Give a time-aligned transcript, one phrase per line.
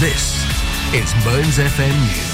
[0.00, 0.46] This
[0.94, 2.29] is Mearns FM News.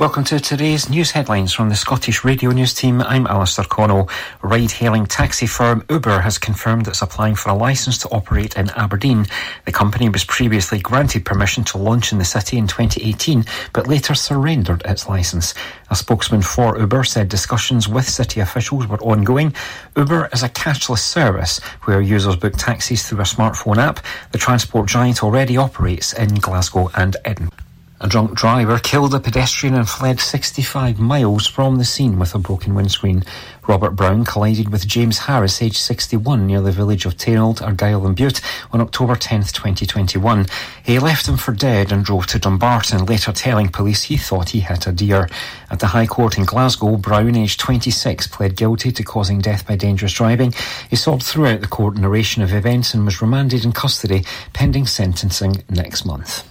[0.00, 3.02] Welcome to today's news headlines from the Scottish Radio News team.
[3.02, 4.08] I'm Alistair Connell.
[4.40, 8.70] Ride hailing taxi firm Uber has confirmed it's applying for a licence to operate in
[8.70, 9.26] Aberdeen.
[9.66, 13.44] The company was previously granted permission to launch in the city in 2018,
[13.74, 15.52] but later surrendered its licence.
[15.90, 19.54] A spokesman for Uber said discussions with city officials were ongoing.
[19.98, 24.00] Uber is a cashless service where users book taxis through a smartphone app.
[24.32, 27.69] The transport giant already operates in Glasgow and Edinburgh.
[28.02, 32.38] A drunk driver killed a pedestrian and fled 65 miles from the scene with a
[32.38, 33.24] broken windscreen.
[33.68, 38.16] Robert Brown collided with James Harris, aged 61, near the village of Tainold, Argyll and
[38.16, 38.40] Bute
[38.72, 40.46] on October 10, 2021.
[40.82, 44.60] He left him for dead and drove to Dumbarton, later telling police he thought he
[44.60, 45.28] hit a deer.
[45.70, 49.76] At the High Court in Glasgow, Brown, aged 26, pled guilty to causing death by
[49.76, 50.54] dangerous driving.
[50.88, 55.62] He sobbed throughout the court narration of events and was remanded in custody pending sentencing
[55.68, 56.49] next month.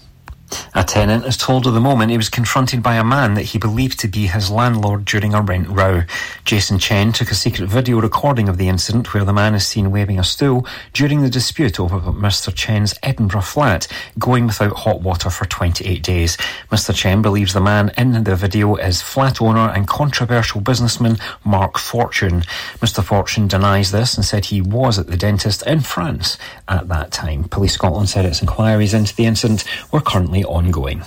[0.76, 3.58] A tenant is told of the moment he was confronted by a man that he
[3.58, 6.04] believed to be his landlord during a rent row.
[6.46, 9.92] Jason Chen took a secret video recording of the incident where the man is seen
[9.92, 12.54] waving a stool during the dispute over Mr.
[12.54, 16.38] Chen's Edinburgh flat going without hot water for 28 days.
[16.72, 16.96] Mr.
[16.96, 22.42] Chen believes the man in the video is flat owner and controversial businessman Mark Fortune.
[22.80, 23.04] Mr.
[23.04, 27.44] Fortune denies this and said he was at the dentist in France at that time.
[27.46, 31.04] Police Scotland said its inquiries into the incident were currently ongoing.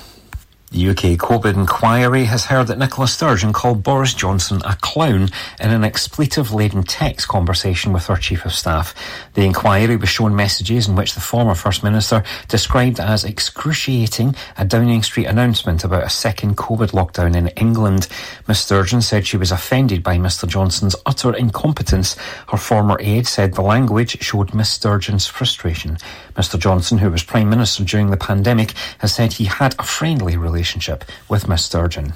[0.73, 5.29] The UK COVID inquiry has heard that Nicola Sturgeon called Boris Johnson a clown
[5.61, 8.95] in an expletive-laden text conversation with her chief of staff.
[9.35, 14.65] The inquiry was shown messages in which the former First Minister described as excruciating a
[14.65, 18.09] Downing Street announcement about a second COVID lockdown in England.
[18.49, 22.17] Ms Sturgeon said she was offended by Mr Johnson's utter incompetence.
[22.49, 25.99] Her former aide said the language showed Ms Sturgeon's frustration.
[26.35, 30.39] Mr Johnson, who was Prime Minister during the pandemic, has said he had a friendly
[30.39, 32.13] relationship relationship with Miss Sturgeon.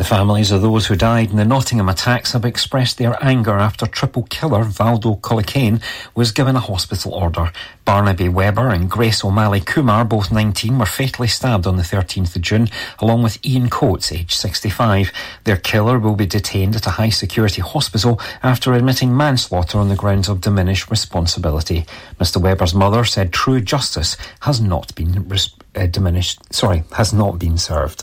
[0.00, 3.84] The families of those who died in the Nottingham attacks have expressed their anger after
[3.84, 5.82] triple killer Valdo Calocane
[6.14, 7.52] was given a hospital order.
[7.84, 12.40] Barnaby Webber and Grace O'Malley Kumar, both 19, were fatally stabbed on the 13th of
[12.40, 12.68] June,
[13.00, 15.12] along with Ian Coates, aged 65.
[15.44, 19.96] Their killer will be detained at a high security hospital after admitting manslaughter on the
[19.96, 21.84] grounds of diminished responsibility.
[22.18, 27.38] Mr Webber's mother said true justice has not been res- uh, diminished, sorry, has not
[27.38, 28.02] been served.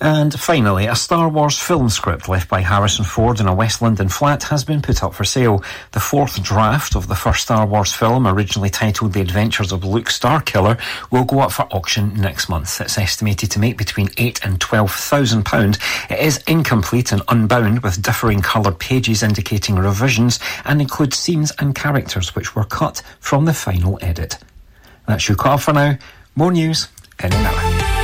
[0.00, 4.08] And finally, a Star Wars film script left by Harrison Ford in a West London
[4.08, 5.62] flat has been put up for sale.
[5.90, 10.06] The fourth draft of the first Star Wars film, originally titled The Adventures of Luke
[10.06, 12.80] Starkiller, will go up for auction next month.
[12.80, 15.78] It's estimated to make between eight and twelve thousand pound.
[16.08, 21.74] It is incomplete and unbound, with differing coloured pages indicating revisions, and includes scenes and
[21.74, 24.38] characters which were cut from the final edit.
[25.08, 25.98] That's your call for now.
[26.36, 26.86] More news
[27.22, 27.97] in an hour.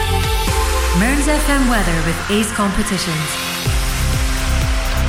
[0.99, 3.54] Mearns FM weather with Ace Competitions.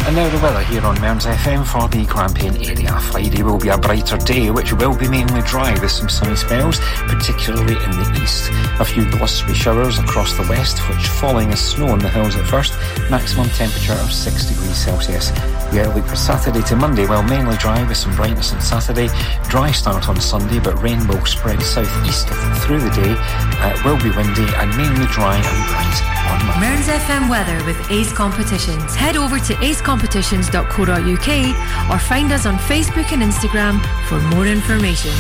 [0.05, 2.95] And now the weather here on Mearns FM for the Grampian area.
[3.09, 6.77] Friday will be a brighter day, which will be mainly dry with some sunny spells,
[7.07, 8.51] particularly in the east.
[8.79, 12.45] A few blustery showers across the west, which falling as snow on the hills at
[12.45, 12.73] first.
[13.09, 15.31] Maximum temperature of 6 degrees Celsius.
[15.71, 19.09] The outlook for Saturday to Monday, well, mainly dry with some brightness on Saturday.
[19.49, 22.27] Dry start on Sunday, but rain will spread southeast
[22.63, 23.15] through the day.
[23.57, 25.97] Uh, it will be windy and mainly dry and bright
[26.29, 26.67] on Monday.
[26.67, 28.93] Mearns FM weather with Ace Competitions.
[28.95, 29.53] Head over to
[29.97, 35.11] acecompetitions.co.uk or find us on Facebook and Instagram for more information.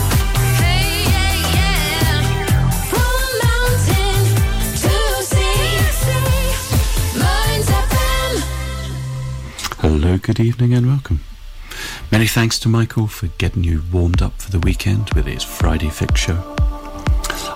[9.80, 11.20] Hello, good evening, and welcome.
[12.10, 15.90] Many thanks to Michael for getting you warmed up for the weekend with his Friday
[15.90, 16.56] Fix show.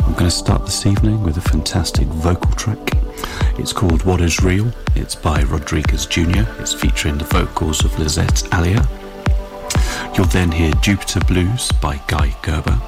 [0.04, 2.78] I'm going to start this evening with a fantastic vocal track.
[3.58, 4.70] It's called What Is Real.
[4.94, 6.44] It's by Rodriguez Jr.
[6.60, 8.86] It's featuring the vocals of Lizette Alia.
[10.14, 12.78] You'll then hear Jupiter Blues by Guy Gerber.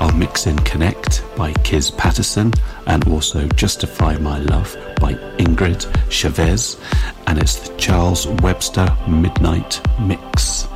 [0.00, 2.52] I'll mix in Connect by Kiz Patterson
[2.86, 6.80] and also Justify My Love by Ingrid Chavez.
[7.26, 10.66] And it's the Charles Webster Midnight Mix.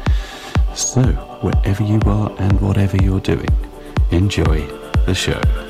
[0.75, 1.03] So,
[1.41, 3.49] wherever you are and whatever you're doing,
[4.11, 4.67] enjoy
[5.07, 5.62] the show.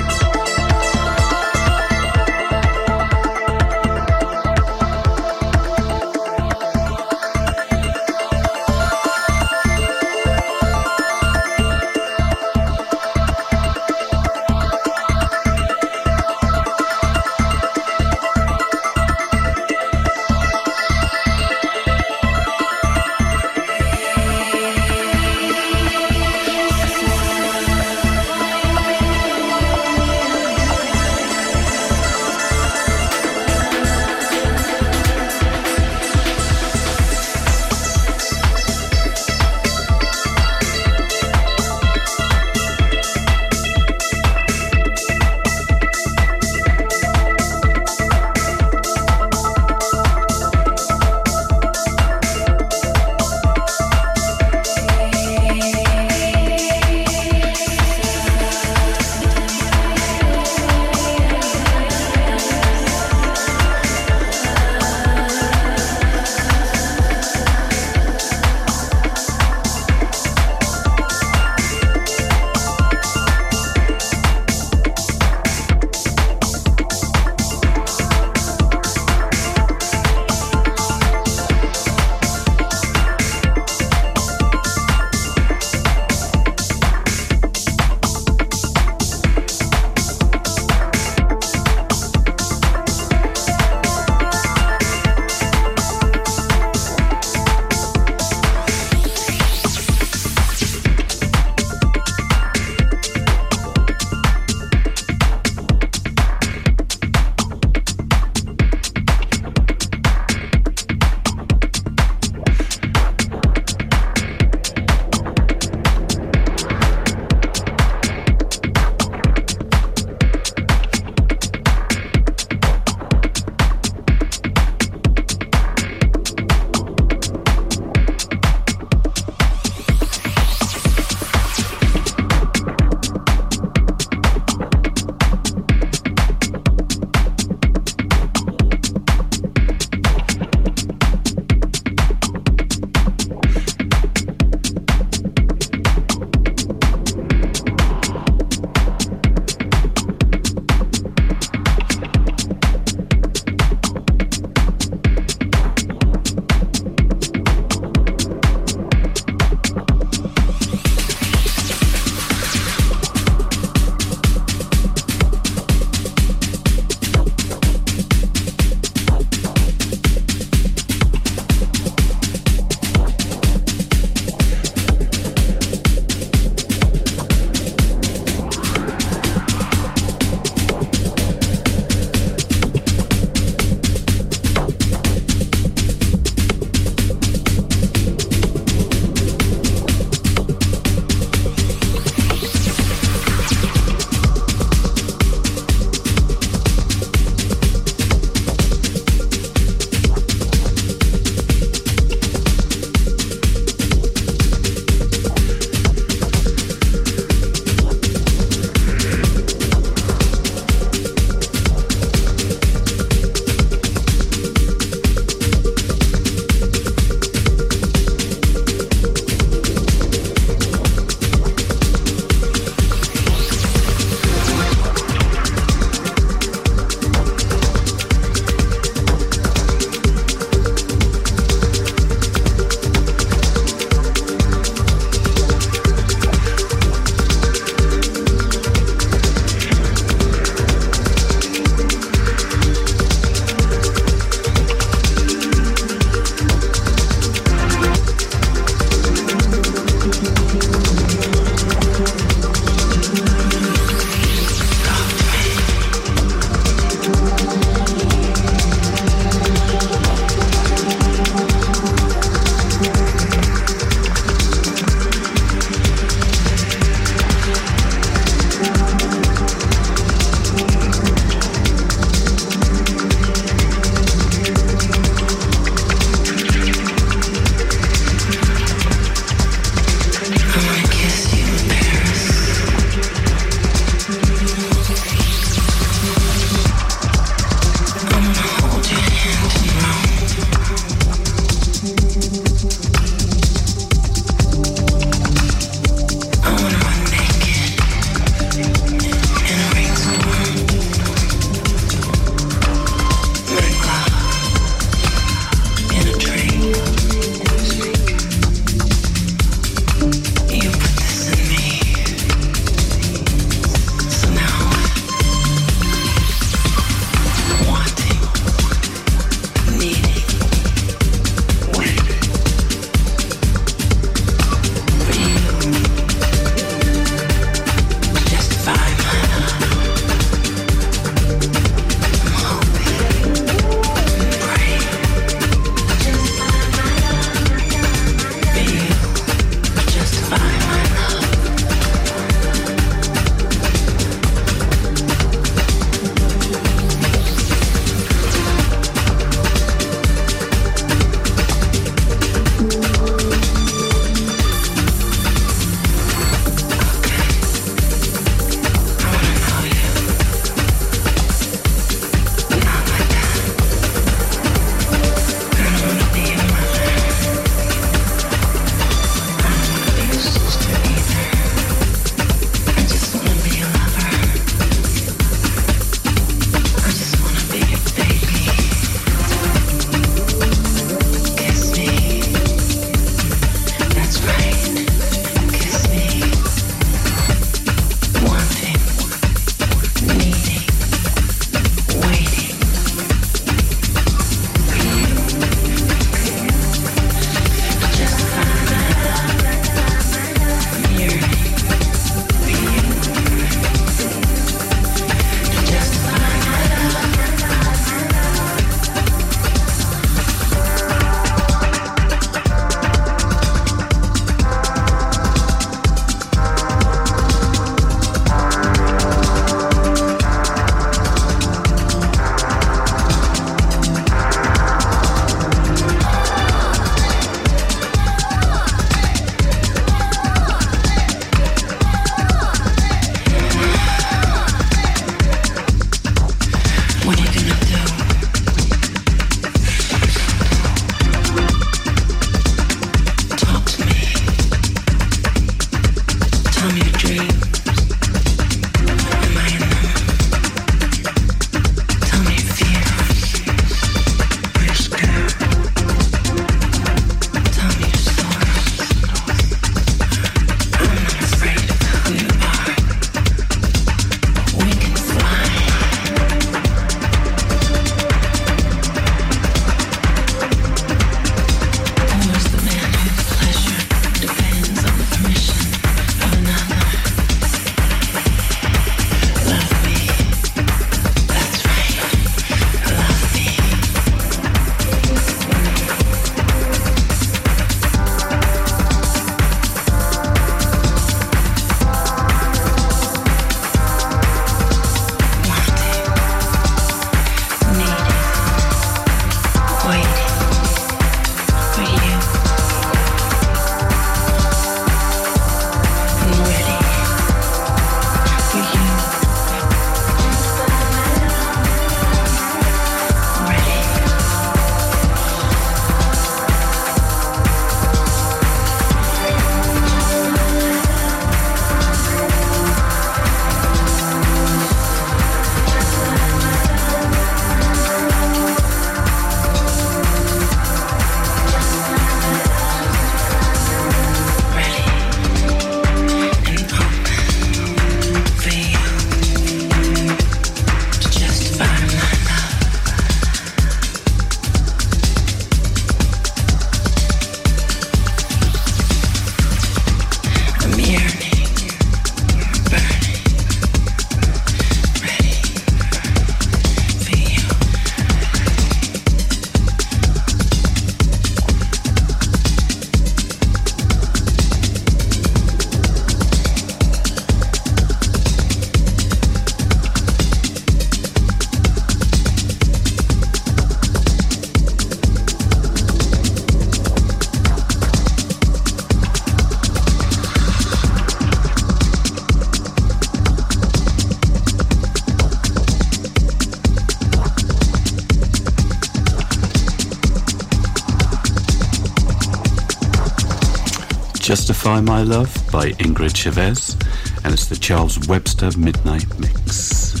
[594.66, 596.76] Justify My Love by Ingrid Chavez,
[597.22, 600.00] and it's the Charles Webster Midnight Mix.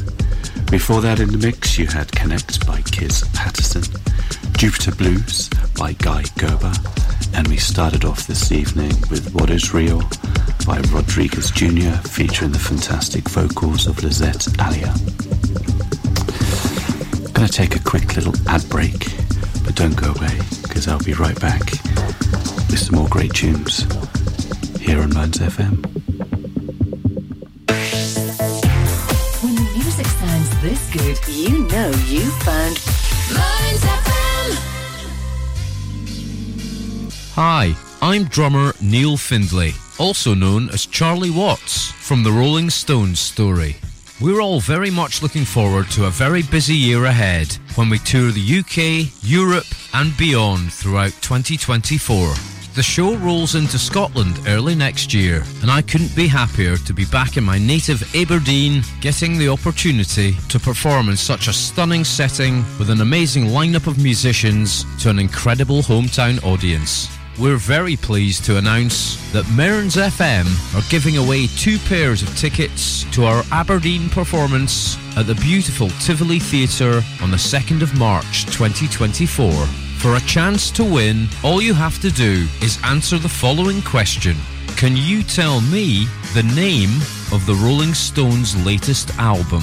[0.72, 3.84] Before that in the mix, you had Connect by Kiz Patterson,
[4.58, 5.48] Jupiter Blues
[5.78, 6.72] by Guy Gerber,
[7.34, 10.02] and we started off this evening with What Is Real
[10.66, 14.92] by Rodriguez Jr., featuring the fantastic vocals of Lizette Alia.
[17.36, 19.14] I'm to take a quick little ad break,
[19.62, 21.62] but don't go away, because I'll be right back
[22.66, 23.86] with some more great tunes
[24.86, 25.84] here on Mearns FM.
[29.42, 32.78] When the music sounds this good, you know you found
[33.34, 34.50] Mearns FM.
[37.34, 43.76] Hi, I'm drummer Neil Findlay, also known as Charlie Watts from the Rolling Stones story.
[44.20, 48.30] We're all very much looking forward to a very busy year ahead when we tour
[48.30, 52.45] the UK, Europe, and beyond throughout 2024.
[52.76, 57.06] The show rolls into Scotland early next year, and I couldn't be happier to be
[57.06, 62.56] back in my native Aberdeen, getting the opportunity to perform in such a stunning setting
[62.78, 67.08] with an amazing lineup of musicians to an incredible hometown audience.
[67.38, 70.44] We're very pleased to announce that Mearns FM
[70.76, 76.40] are giving away two pairs of tickets to our Aberdeen performance at the beautiful Tivoli
[76.40, 79.85] Theatre on the 2nd of March 2024.
[79.98, 84.36] For a chance to win, all you have to do is answer the following question
[84.76, 86.90] Can you tell me the name
[87.32, 89.62] of the Rolling Stones' latest album?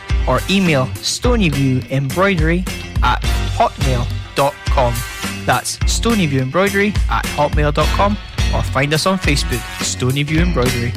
[0.27, 2.67] or email stonyviewembroidery
[3.03, 3.21] at
[3.55, 4.93] hotmail.com.
[5.45, 8.17] That's stonyviewembroidery at hotmail.com
[8.53, 10.93] or find us on Facebook, Stonyview Embroidery.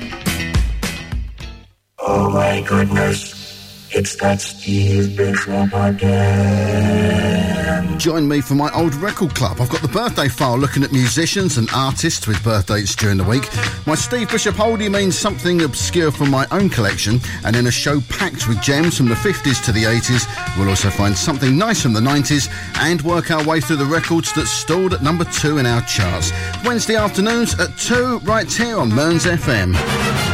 [1.98, 7.63] Oh my goodness, it's that Steve Bishop again.
[7.98, 9.60] Join me for my old record club.
[9.60, 13.48] I've got the birthday file looking at musicians and artists with birthdays during the week.
[13.87, 18.00] My Steve Bishop oldie means something obscure from my own collection, and in a show
[18.08, 20.26] packed with gems from the 50s to the 80s,
[20.58, 22.48] we'll also find something nice from the 90s
[22.80, 26.32] and work our way through the records that stalled at number two in our charts.
[26.64, 30.33] Wednesday afternoons at 2, right here on Mearns FM.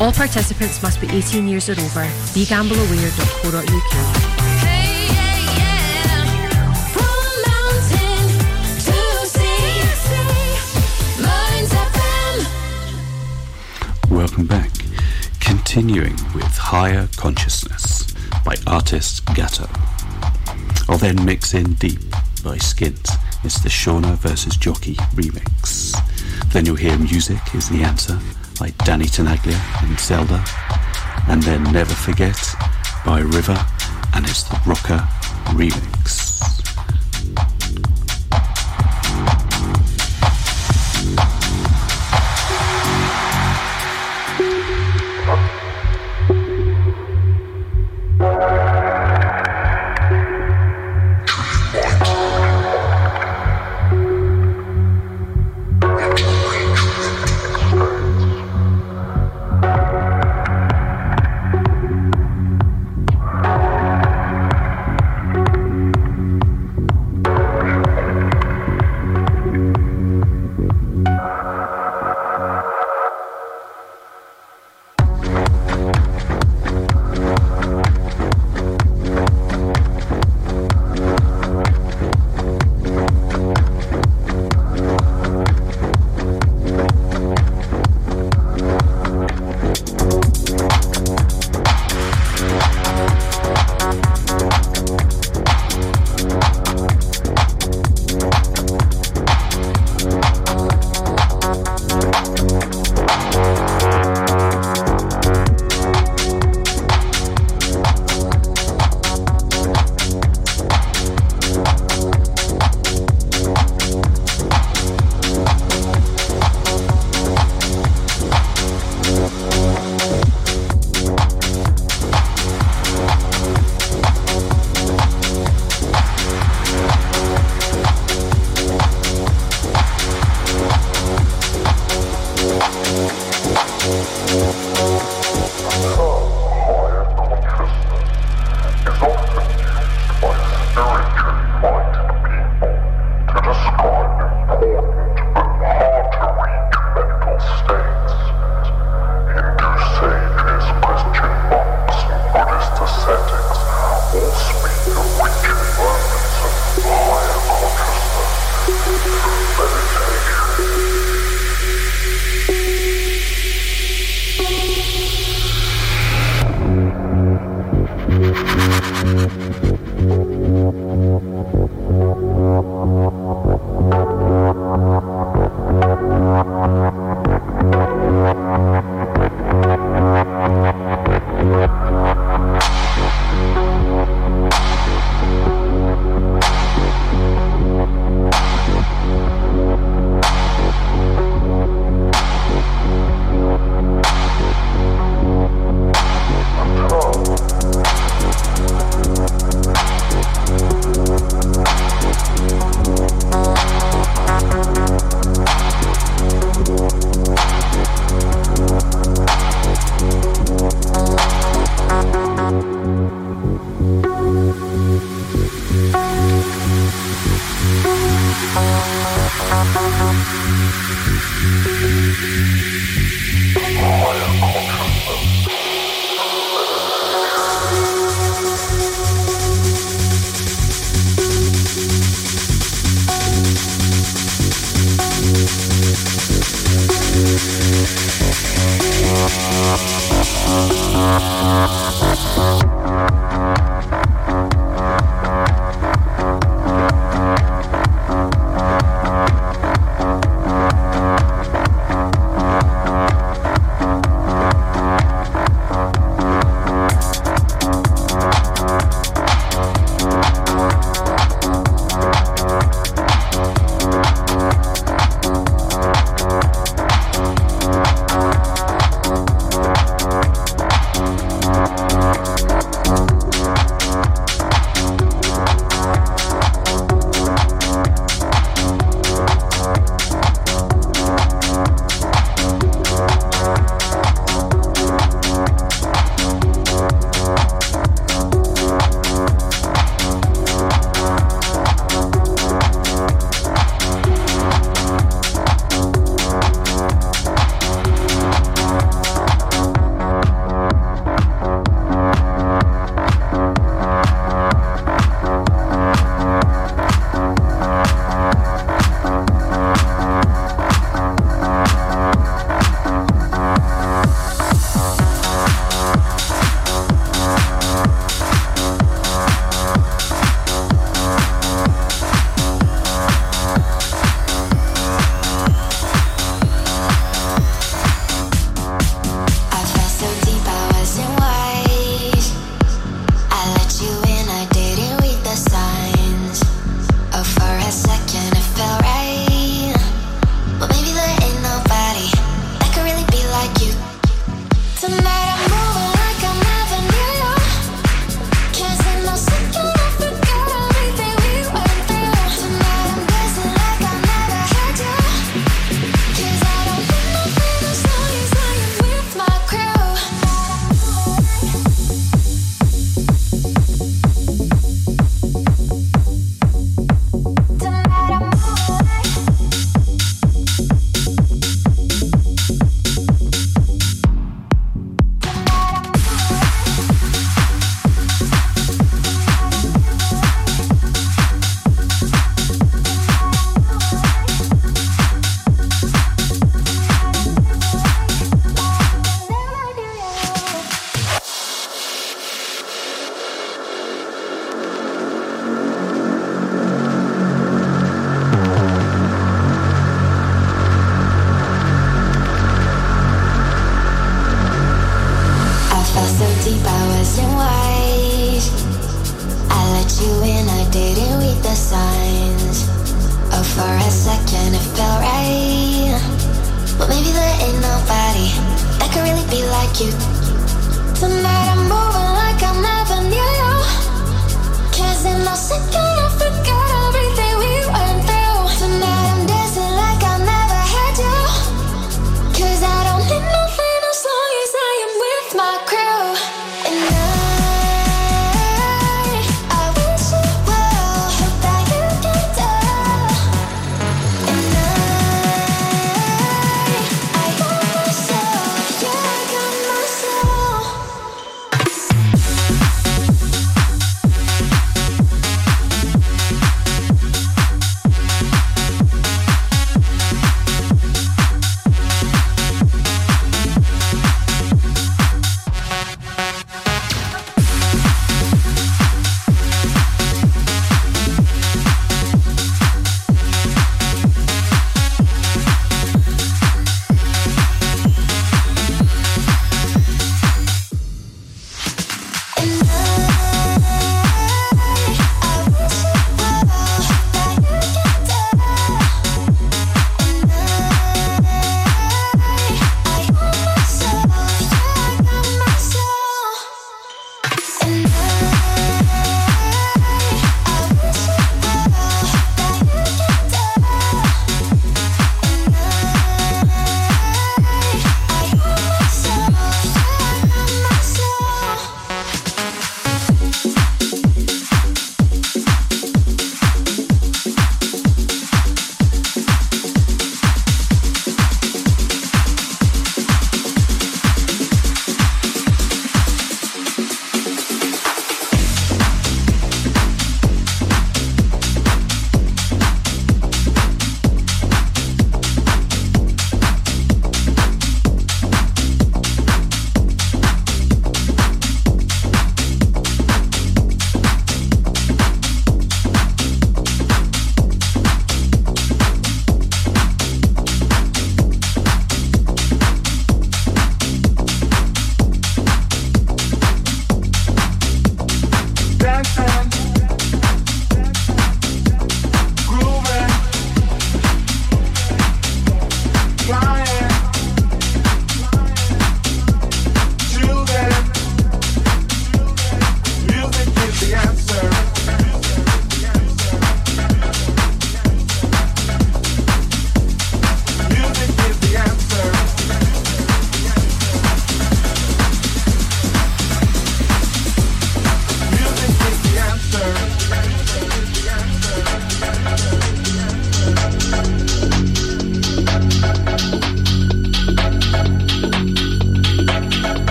[0.00, 2.04] All participants must be 18 years or over.
[2.32, 4.28] BeGambleAware.co.uk.
[14.08, 14.70] Welcome back.
[15.40, 19.68] Continuing with Higher Consciousness by artist Gatto.
[20.88, 22.08] I'll then mix in Deep
[22.44, 23.10] by Skint.
[23.42, 25.92] It's the Shauna versus Jockey remix.
[26.52, 28.20] Then you'll hear Music is the Answer
[28.58, 30.42] by Danny Tenaglia and Celeda.
[31.28, 32.38] And then Never Forget
[33.04, 33.56] by River
[34.14, 35.06] and it's the Rocker
[35.54, 36.27] remix.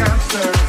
[0.00, 0.59] Answer.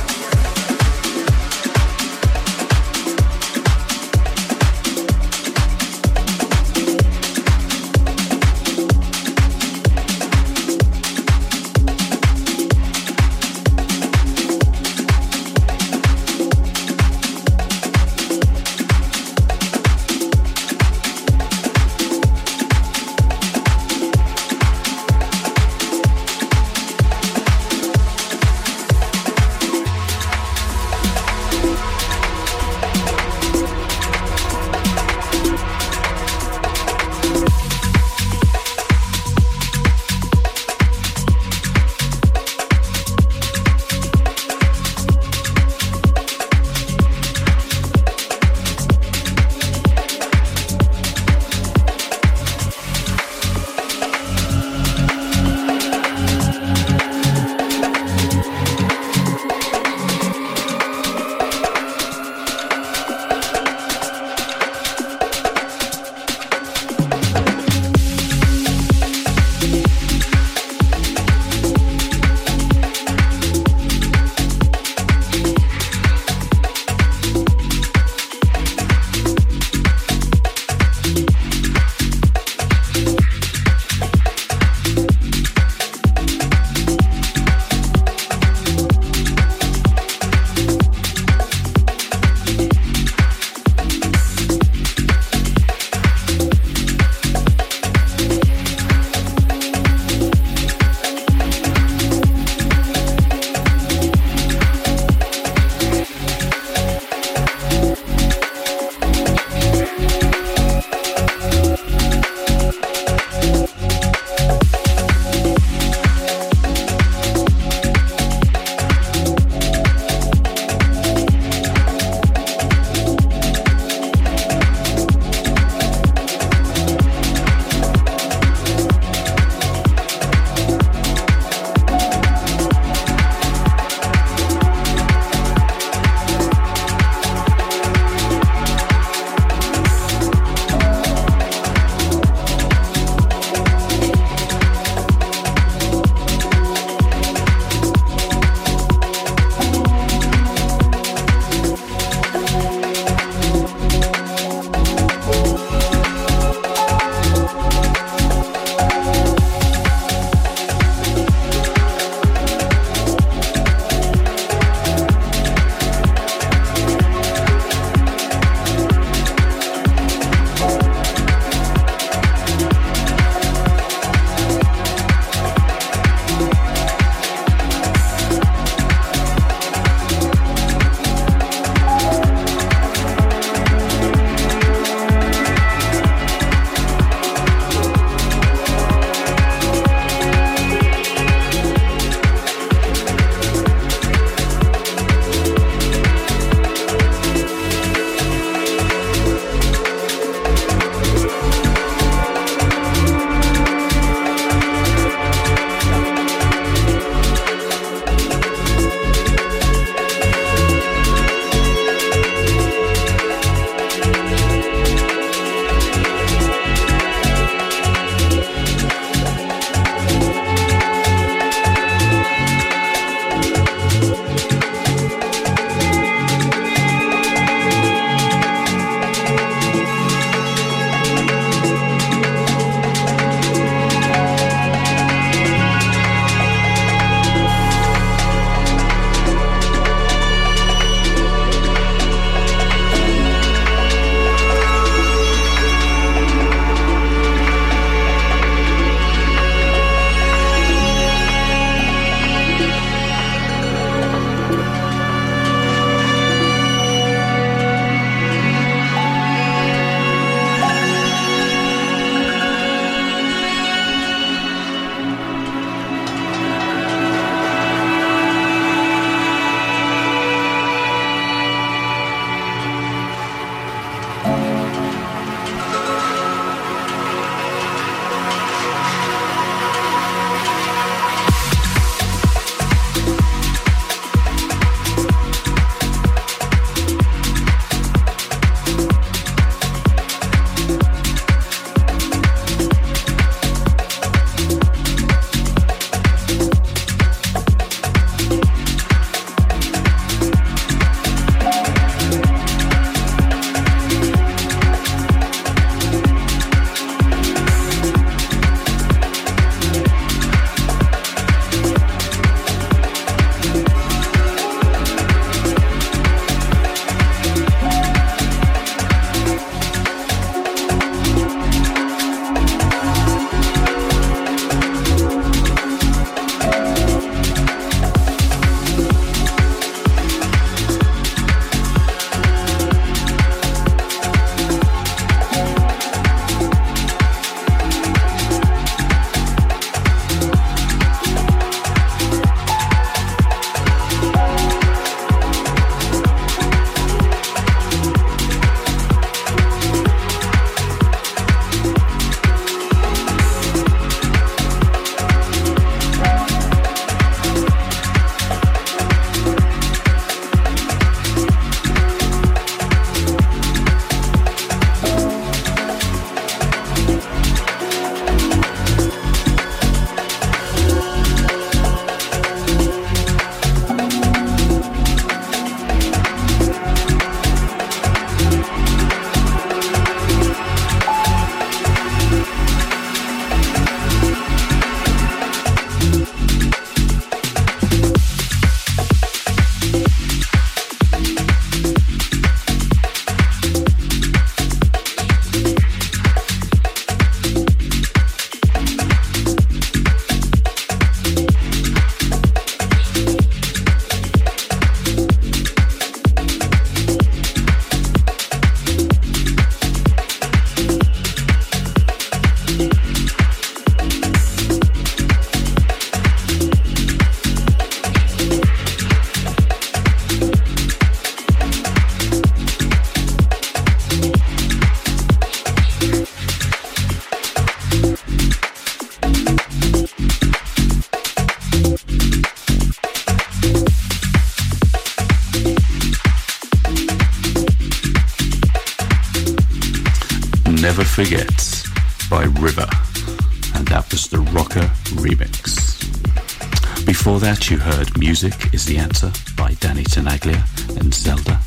[447.52, 450.39] You heard Music is the Answer by Danny Tenaglia
[450.80, 451.38] and Celeda.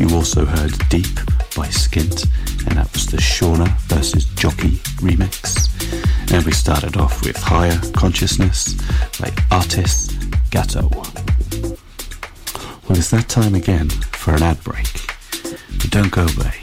[0.00, 1.14] You also heard Deep
[1.54, 2.24] by Skint,
[2.66, 5.68] and that was the Shauna versus Jockey remix.
[6.32, 8.72] And we started off with Higher Consciousness
[9.20, 10.14] by Artist
[10.50, 10.88] Gatto.
[10.88, 11.04] Well,
[12.96, 14.88] it's that time again for an ad break.
[15.42, 16.54] But don't go away,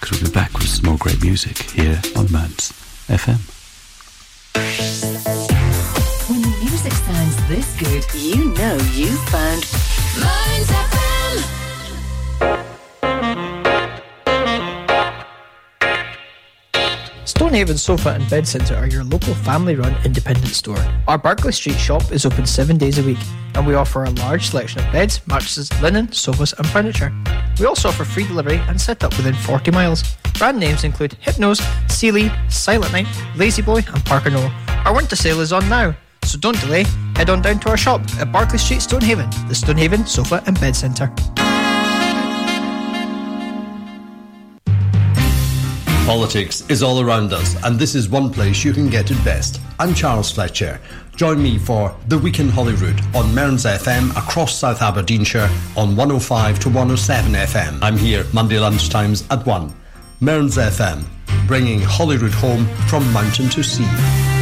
[0.00, 2.72] because we'll be back with some more great music here on Mearns
[3.06, 3.38] FM.
[7.48, 9.66] This good, you know you found
[10.20, 11.02] Mearns FM.
[17.24, 20.78] Stonehaven Sofa and Bed Centre are your local family run independent store.
[21.08, 23.18] Our Barclay Street shop is open seven days a week
[23.54, 27.12] and we offer a large selection of beds, mattresses, linen, sofas, and furniture.
[27.58, 30.04] We also offer free delivery and set up within 40 miles.
[30.38, 34.50] Brand names include Hypnos, Sealy, Silent Night, La-Z-Boy, and Parker Knoll.
[34.84, 36.84] Our winter sale is on now, so don't delay.
[37.16, 40.74] Head on down to our shop at Barclay Street, Stonehaven, the Stonehaven Sofa and Bed
[40.74, 41.12] Centre.
[46.06, 49.60] Politics is all around us, and this is one place you can get it best.
[49.78, 50.80] I'm Charles Fletcher.
[51.14, 56.58] Join me for The Week in Holyrood on Mearns FM across South Aberdeenshire on 105
[56.60, 57.78] to 107 FM.
[57.82, 59.72] I'm here Monday lunchtimes at 1.
[60.20, 61.04] Mearns FM,
[61.46, 64.41] bringing Holyrood home from mountain to sea.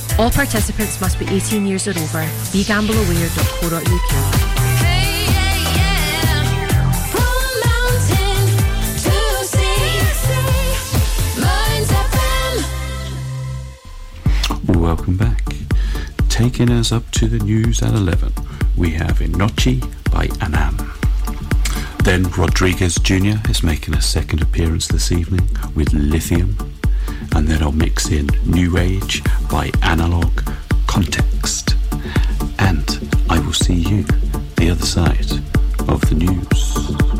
[0.19, 2.23] All participants must be 18 years or over.
[2.53, 4.51] BeGambleAware.co.uk.
[14.77, 15.41] Welcome back.
[16.29, 18.33] Taking us up to the news at 11,
[18.75, 19.81] we have Inochi
[20.11, 20.77] by Anam.
[22.03, 23.37] Then Rodriguez Jr.
[23.49, 26.70] is making a second appearance this evening with Lithium.
[27.35, 30.41] And then I'll mix in New Age by Analog
[30.87, 31.75] Context.
[32.59, 34.03] And I will see you
[34.57, 35.31] the other side
[35.87, 37.10] of the news.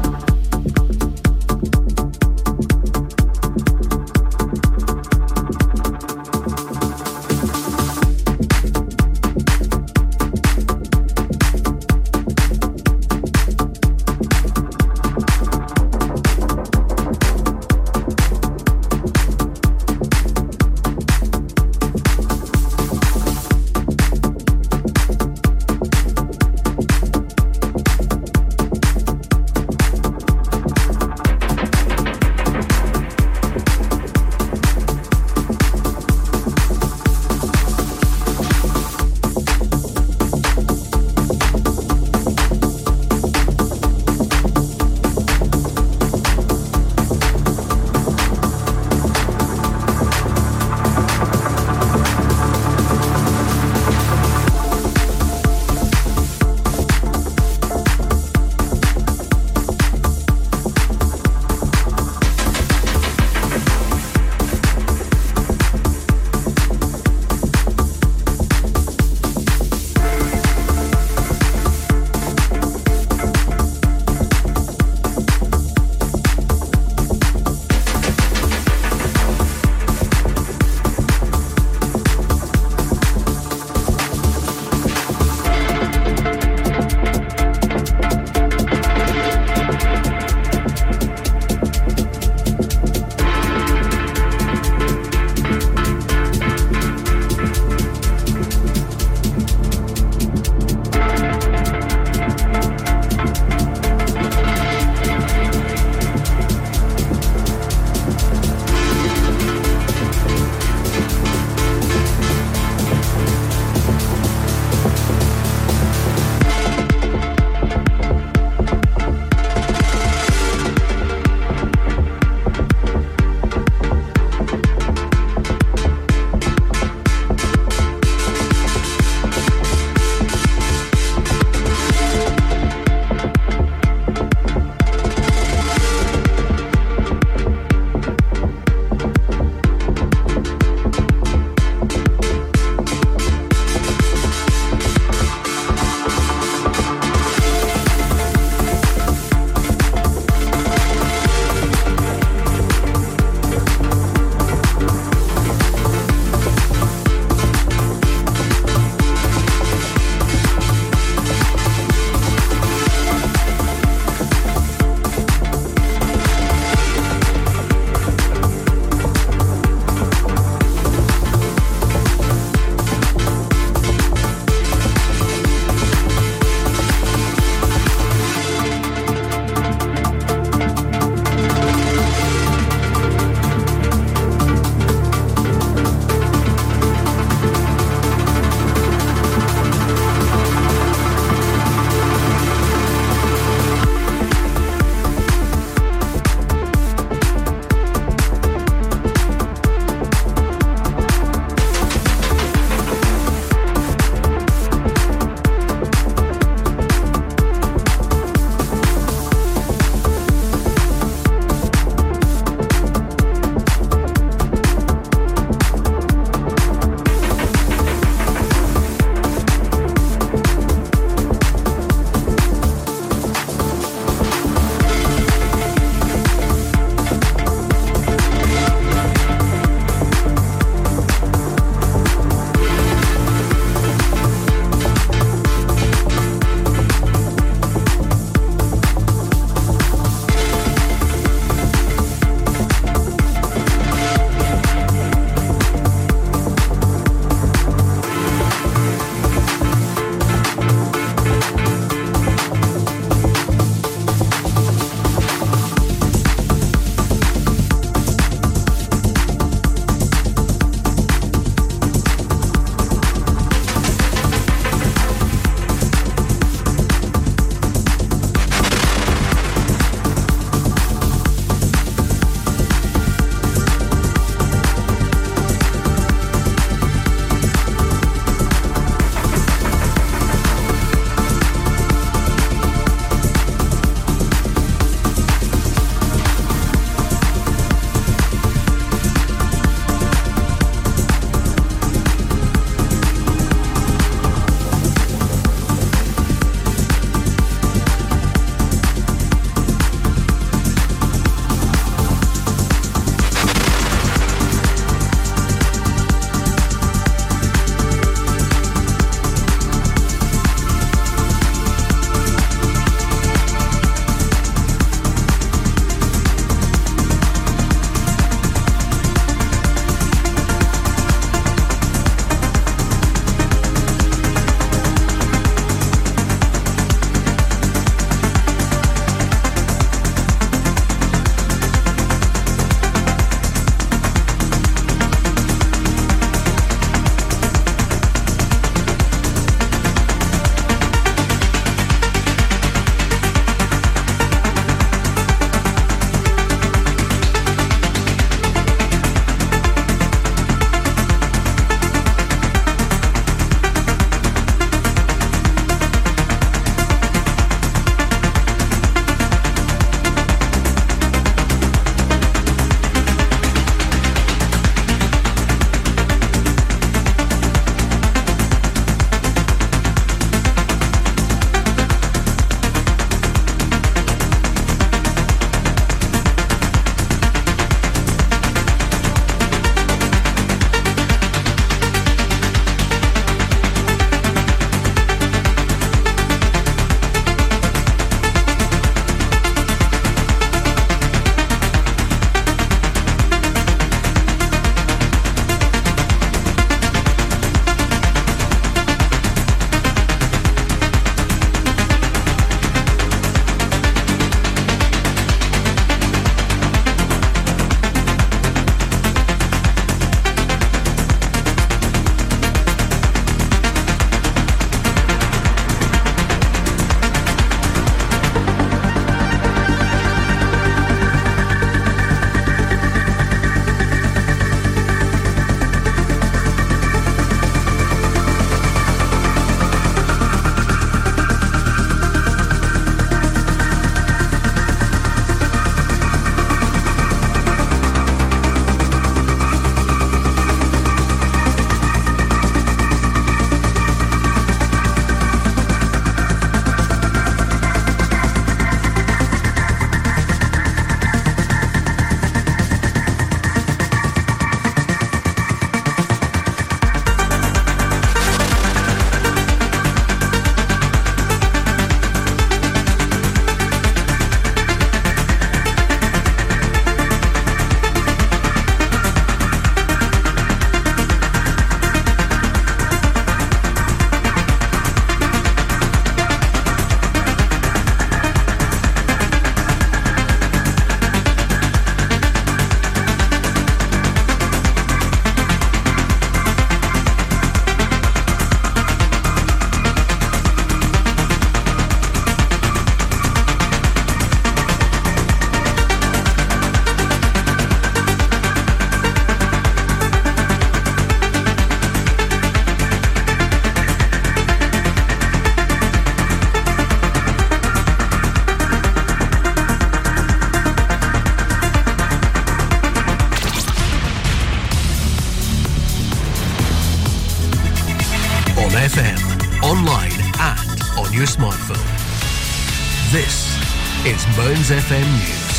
[523.11, 523.57] This
[524.05, 525.50] is Mearns FM News.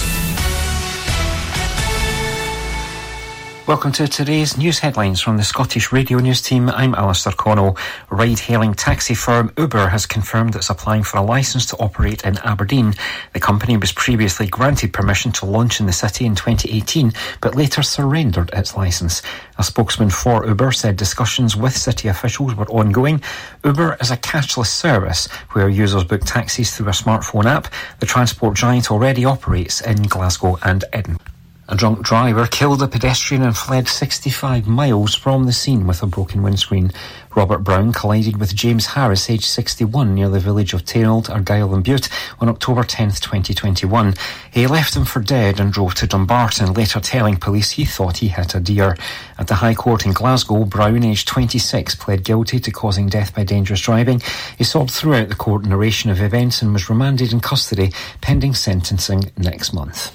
[3.73, 6.69] Welcome to today's news headlines from the Scottish Radio News team.
[6.69, 7.79] I'm Alistair Connell.
[8.11, 12.37] Ride hailing taxi firm Uber has confirmed it's applying for a licence to operate in
[12.45, 12.93] Aberdeen.
[13.33, 17.83] The company was previously granted permission to launch in the city in 2018, but later
[17.83, 19.23] surrendered its licence.
[19.57, 23.23] A spokesman for Uber said discussions with city officials were ongoing.
[23.65, 27.69] Uber is a cashless service where users book taxis through a smartphone app.
[28.01, 31.32] The transport giant already operates in Glasgow and Edinburgh.
[31.73, 36.07] A drunk driver killed a pedestrian and fled 65 miles from the scene with a
[36.07, 36.93] broken windscreen.
[37.35, 41.83] Robert Brown collided with James Harris, aged 61, near the village of Tailed, Argyll and
[41.83, 42.11] Bute
[42.41, 44.13] on October 10, 2021.
[44.51, 48.29] He left him for dead and drove to Dumbarton, later telling police he thought he
[48.29, 48.95] hit a deer.
[49.39, 53.45] At the High Court in Glasgow, Brown, aged 26, pled guilty to causing death by
[53.45, 54.21] dangerous driving.
[54.59, 59.33] He sobbed throughout the court narration of events and was remanded in custody pending sentencing
[59.39, 60.15] next month.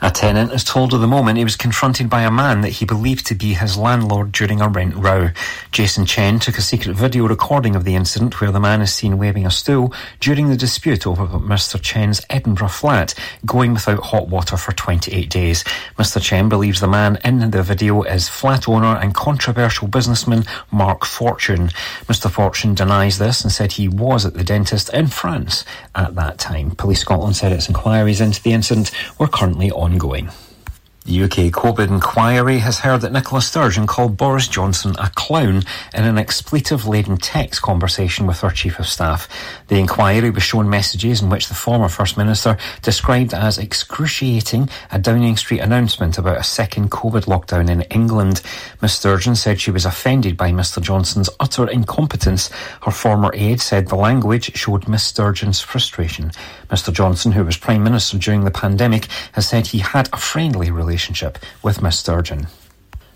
[0.00, 2.84] A tenant is told of the moment he was confronted by a man that he
[2.84, 5.30] believed to be his landlord during a rent row.
[5.72, 9.18] Jason Chen took a secret video recording of the incident where the man is seen
[9.18, 11.80] waving a stool during the dispute over Mr.
[11.80, 13.14] Chen's Edinburgh flat
[13.46, 15.64] going without hot water for 28 days.
[15.98, 16.20] Mr.
[16.20, 21.68] Chen believes the man in the video is flat owner and controversial businessman Mark Fortune.
[22.06, 22.30] Mr.
[22.30, 25.64] Fortune denies this and said he was at the dentist in France
[25.94, 26.70] at that time.
[26.72, 30.30] Police Scotland said its inquiries into the incident were currently ongoing.
[31.06, 35.62] The UK COVID inquiry has heard that Nicola Sturgeon called Boris Johnson a clown
[35.94, 39.26] in an expletive laden text conversation with her Chief of Staff.
[39.68, 44.98] The inquiry was shown messages in which the former First Minister described as excruciating a
[44.98, 48.42] Downing Street announcement about a second COVID lockdown in England.
[48.82, 52.50] Ms Sturgeon said she was offended by Mr Johnson's utter incompetence.
[52.82, 56.30] Her former aide said the language showed Ms Sturgeon's frustration.
[56.68, 60.70] Mr Johnson, who was Prime Minister during the pandemic, has said he had a friendly
[60.70, 62.48] relationship relationship with Miss Sturgeon.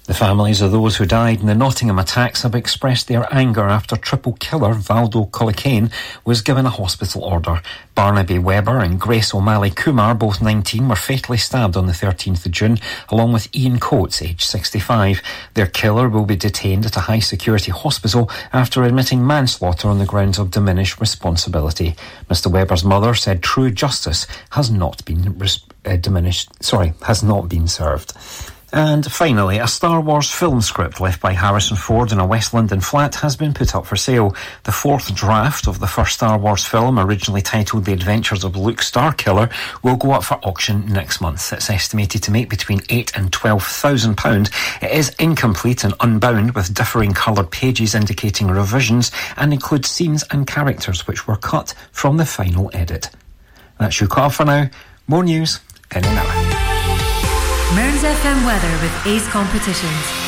[0.06, 3.96] The families of those who died in the Nottingham attacks have expressed their anger after
[3.96, 5.90] triple killer Valdo Calocane
[6.26, 7.62] was given a hospital order.
[7.94, 12.52] Barnaby Webber and Grace O'Malley Kumar, both 19, were fatally stabbed on the 13th of
[12.52, 12.78] June,
[13.08, 15.22] along with Ian Coates, aged 65.
[15.54, 20.04] Their killer will be detained at a high security hospital after admitting manslaughter on the
[20.04, 21.96] grounds of diminished responsibility.
[22.28, 27.48] Mr Webber's mother said true justice has not been res- uh, diminished, sorry, has not
[27.48, 28.12] been served.
[28.74, 32.80] And finally, a Star Wars film script left by Harrison Ford in a West London
[32.80, 34.34] flat has been put up for sale.
[34.64, 38.80] The fourth draft of the first Star Wars film, originally titled The Adventures of Luke
[38.80, 39.52] Starkiller,
[39.84, 41.52] will go up for auction next month.
[41.52, 44.50] It's estimated to make between eight and twelve thousand pound.
[44.82, 50.48] It is incomplete and unbound, with differing coloured pages indicating revisions, and includes scenes and
[50.48, 53.08] characters which were cut from the final edit.
[53.78, 54.68] That's your call for now.
[55.06, 55.60] More news
[55.94, 56.73] in an hour.
[57.72, 60.23] Mearns FM weather with Ace Competitions.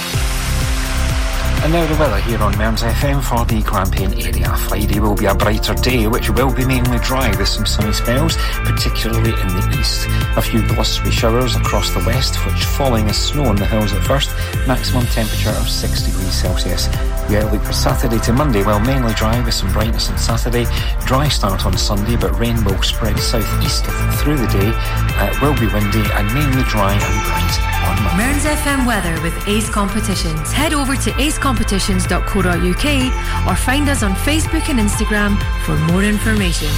[1.67, 4.55] And now the weather here on Mearns FM for the Grampian area.
[4.69, 8.37] Friday will be a brighter day, which will be mainly dry with some sunny spells,
[8.63, 10.07] particularly in the east.
[10.37, 14.05] A few blustery showers across the west, which falling as snow on the hills at
[14.05, 14.31] first.
[14.69, 16.87] Maximum temperature of 6 degrees Celsius.
[17.27, 20.67] The outlook for Saturday to Monday, well, mainly dry with some brightness on Saturday.
[21.05, 23.85] Dry start on Sunday, but rain will spread southeast
[24.23, 24.71] through the day.
[25.19, 27.59] Uh, it will be windy and mainly dry and bright
[27.89, 28.23] on Monday.
[28.23, 30.53] Mearns FM weather with Ace Competitions.
[30.53, 31.11] Head over to
[31.57, 36.69] acecompetitions.co.uk or find us on Facebook and Instagram for more information.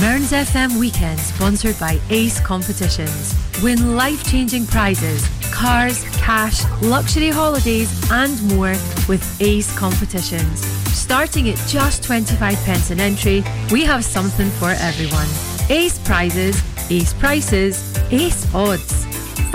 [0.00, 3.34] Mearns FM Weekend sponsored by Ace Competitions.
[3.62, 8.74] Win life-changing prizes, cars, cash, luxury holidays and more
[9.08, 10.60] with Ace Competitions.
[10.92, 15.28] Starting at just 25 pence an entry, we have something for everyone.
[15.70, 19.05] Ace prizes, ace prices, ace odds.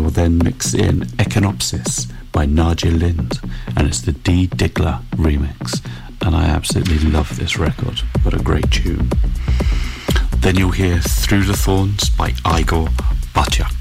[0.00, 3.38] I will then mix in Echinopsis by Nadia Lind,
[3.76, 5.86] and it's the D Diggler remix.
[6.22, 7.98] And I absolutely love this record.
[8.22, 9.10] What a great tune.
[10.38, 12.88] Then you'll hear Through the Thorns by Igor
[13.34, 13.79] Batyak.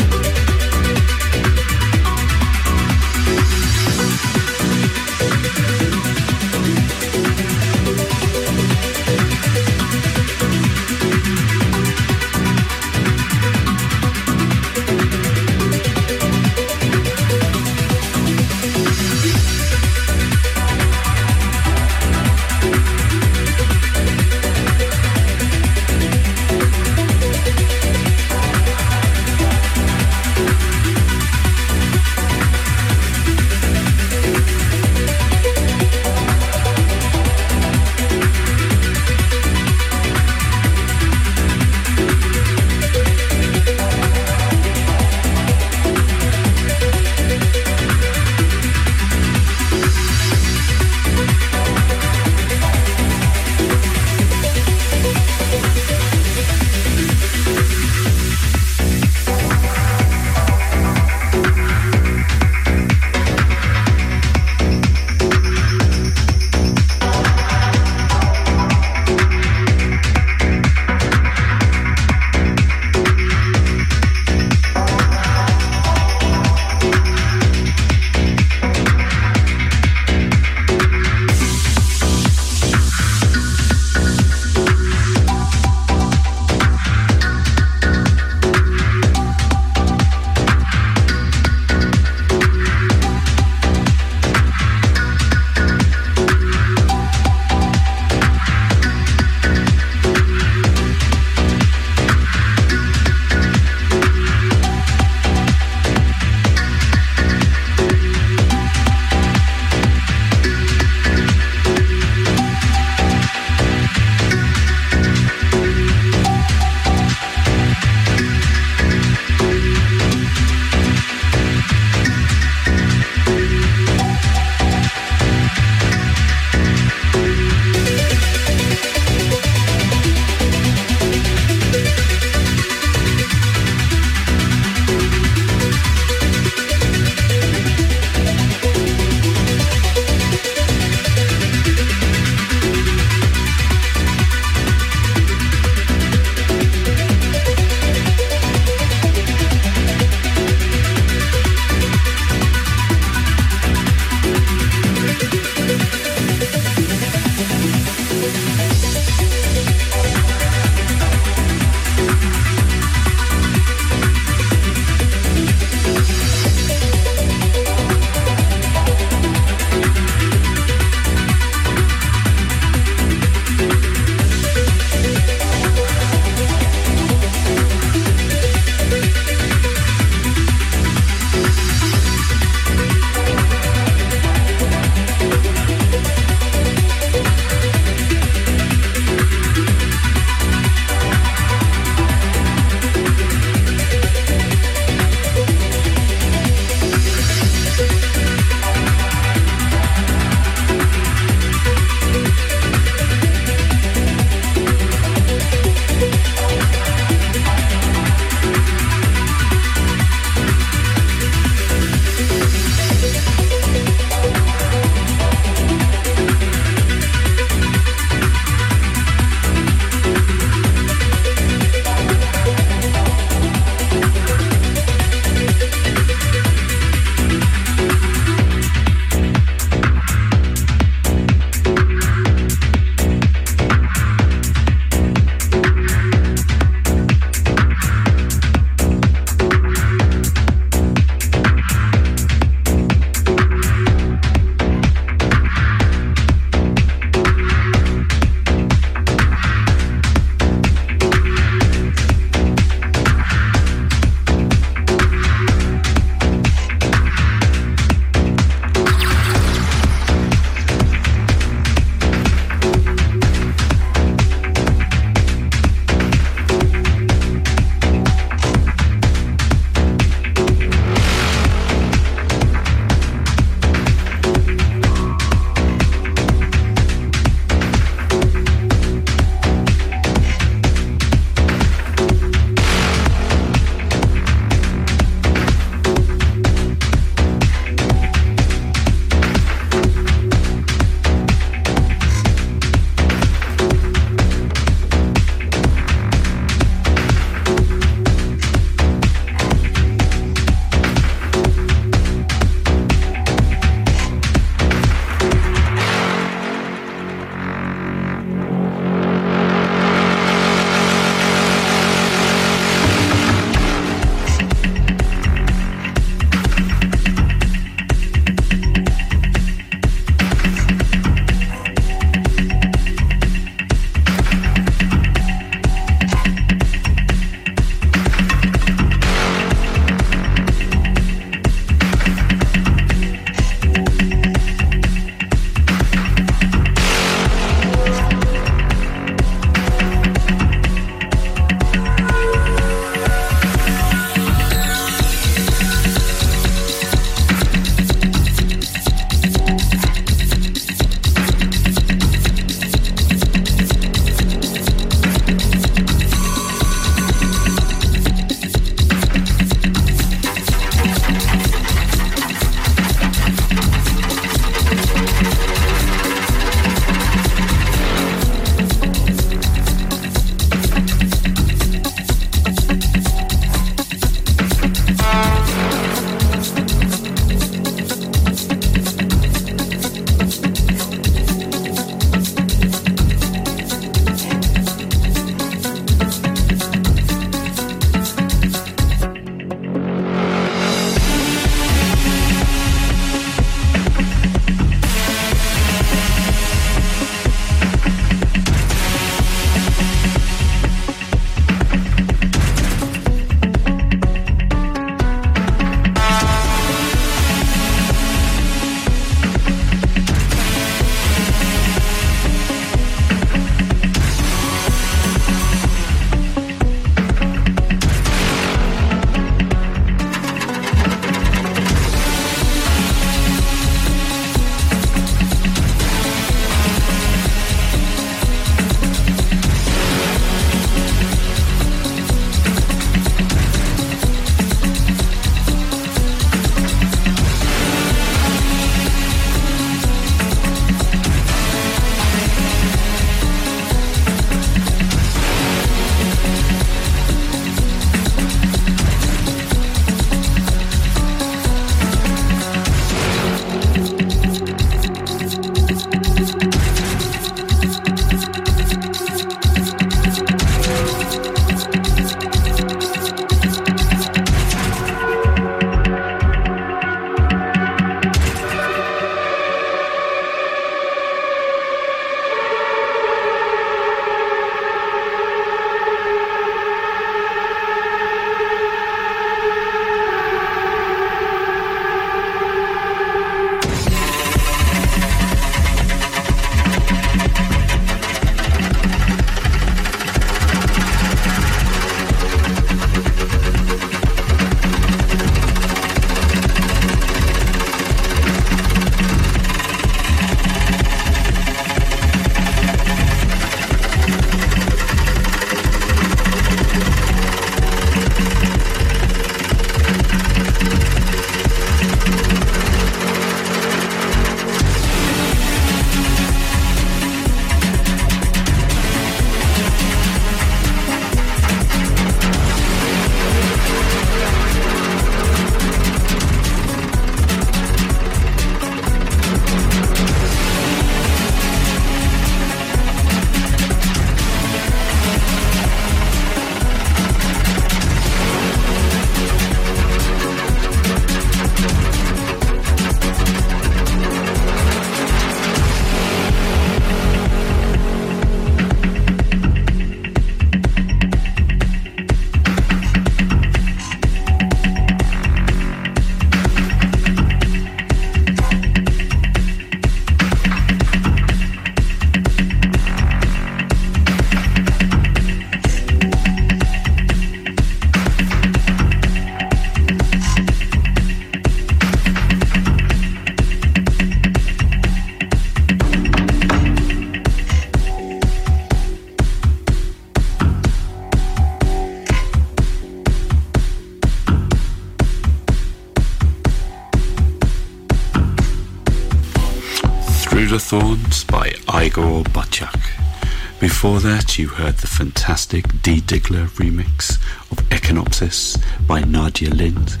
[594.54, 596.00] Heard the fantastic D.
[596.00, 597.20] Diggler remix
[597.50, 598.56] of Echinopsis
[598.86, 600.00] by Nadia Lind.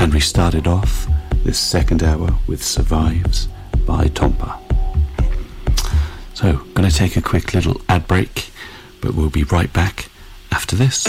[0.00, 1.06] And we started off
[1.44, 3.48] this second hour with Survives
[3.86, 4.58] by Tompa.
[6.32, 8.50] So, going to take a quick little ad break,
[9.02, 10.08] but we'll be right back
[10.52, 11.06] after this.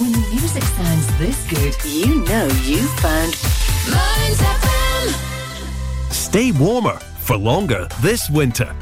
[0.00, 3.36] When the music sounds this good, you know you found
[3.90, 6.12] Mearns FM.
[6.12, 8.81] Stay warmer for longer this winter with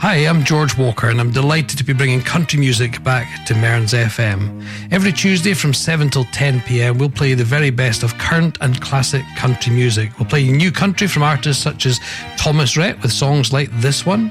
[0.00, 3.92] Hi, I'm George Walker, and I'm delighted to be bringing country music back to Mearns
[3.92, 4.64] FM.
[4.92, 8.80] Every Tuesday from 7 till 10 pm, we'll play the very best of current and
[8.80, 10.16] classic country music.
[10.16, 11.98] We'll play new country from artists such as
[12.36, 14.30] Thomas Rhett with songs like this one.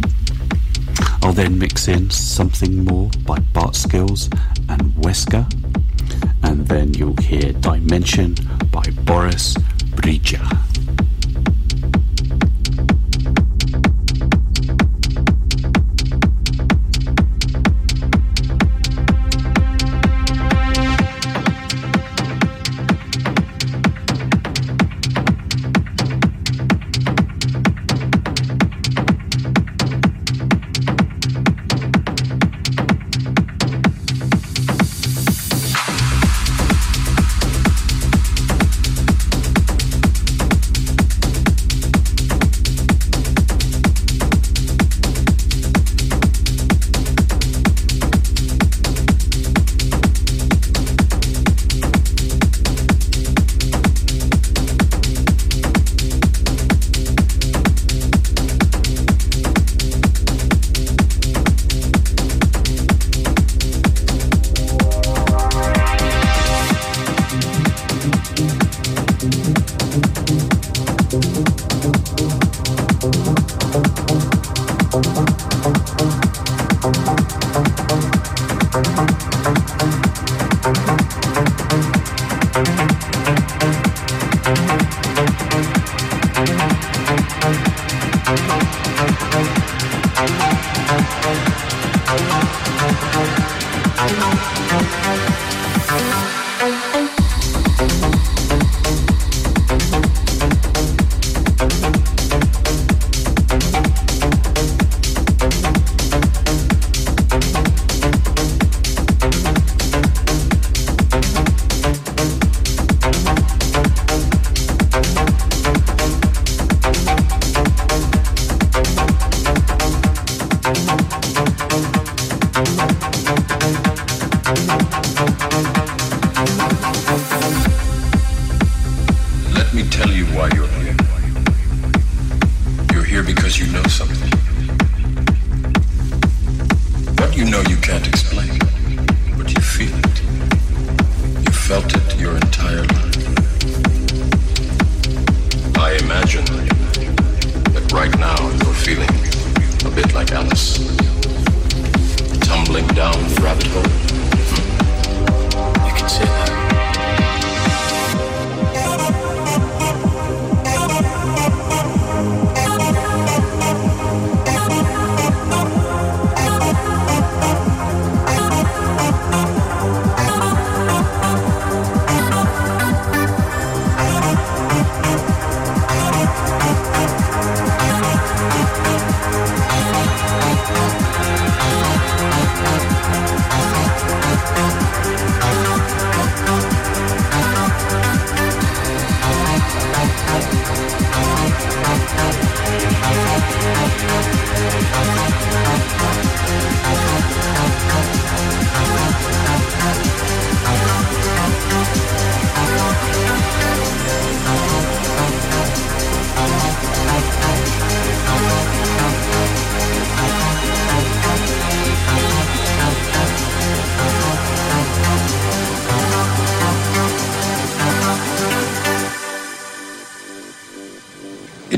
[1.23, 4.31] I'll then mix in something more by Bart Skils
[4.69, 5.51] and Wesker.
[6.43, 8.35] And then you'll hear Dimension
[8.71, 9.55] by Boris
[9.97, 10.66] Brejcha.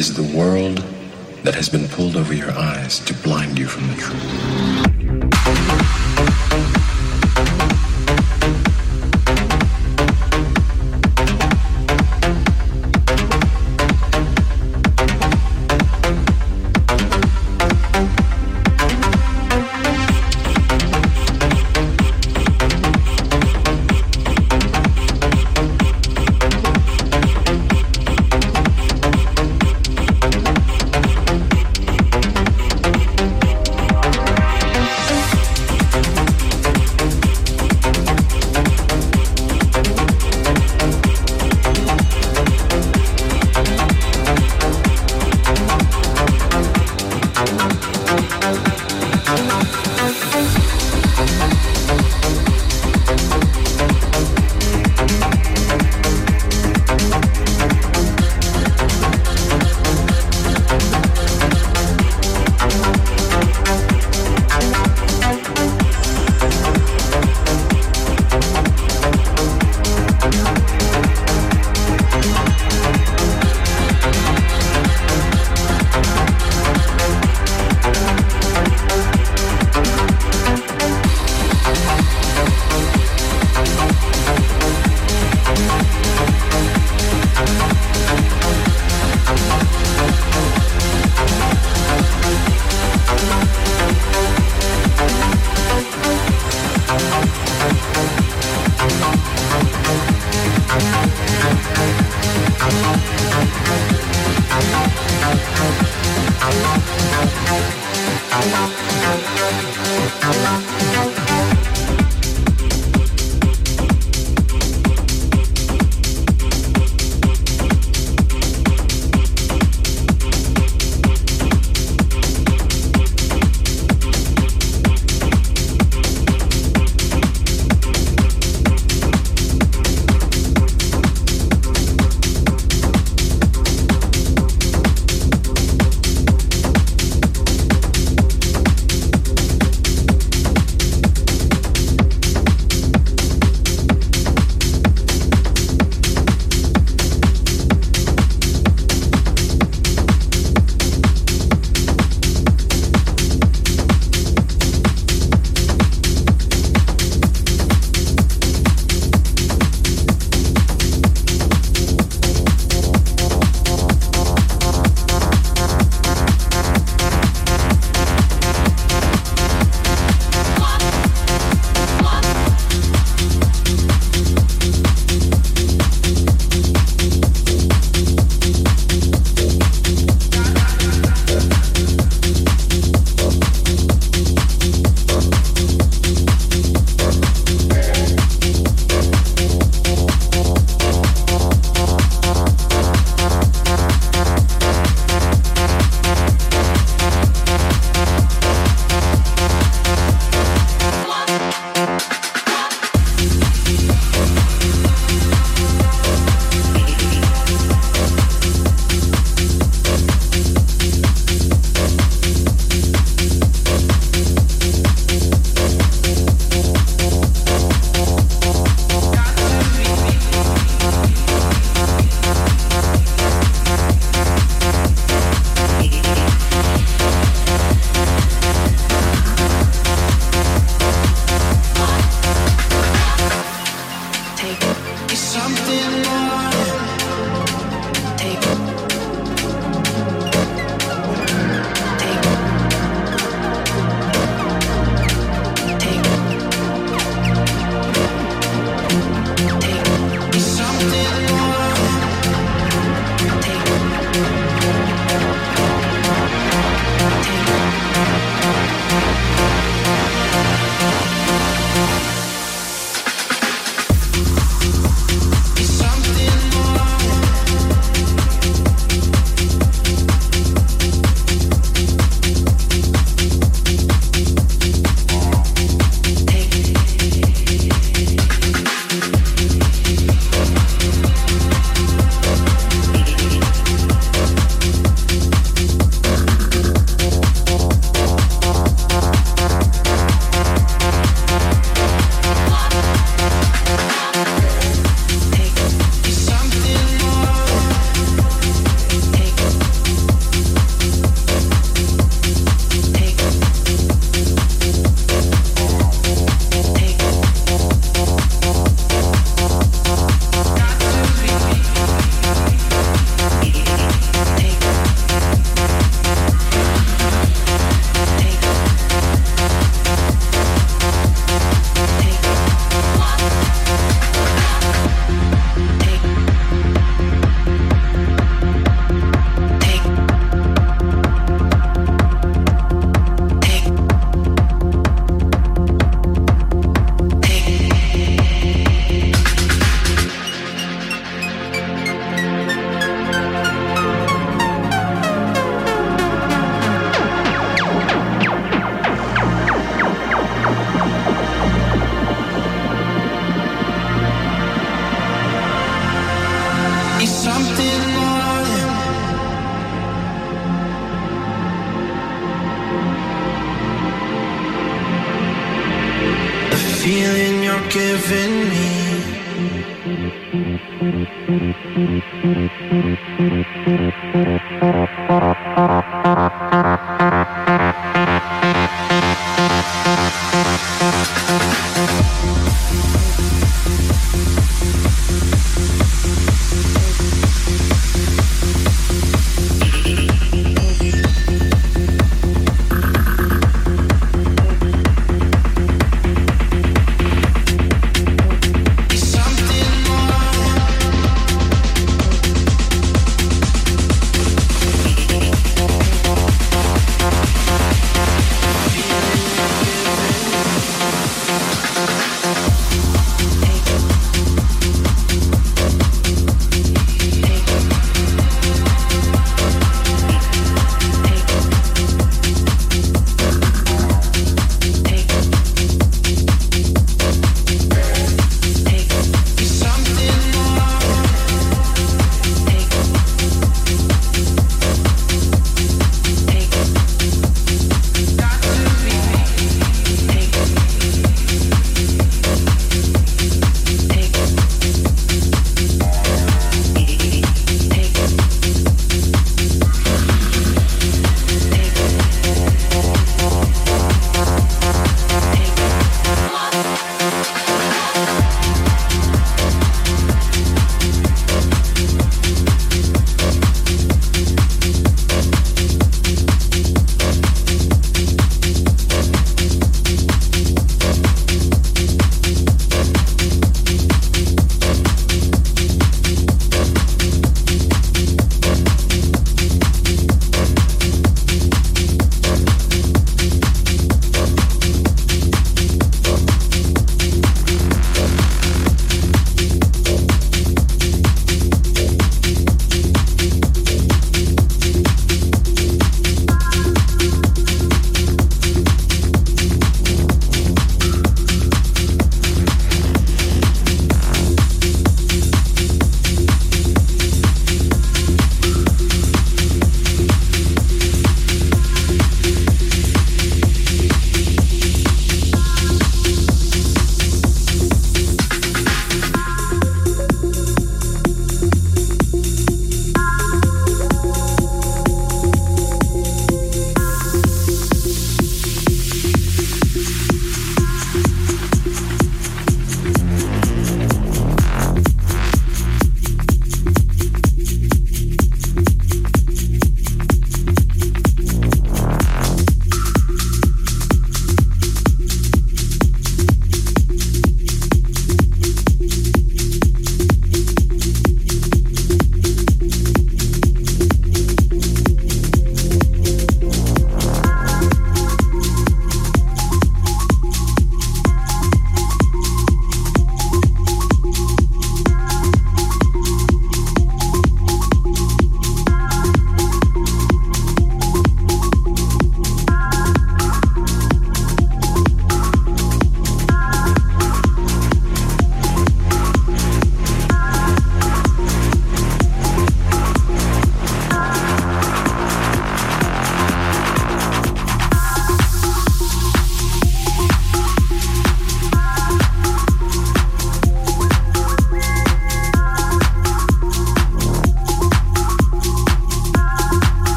[0.00, 0.78] Is the world
[1.42, 5.79] that has been pulled over your eyes to blind you from the truth.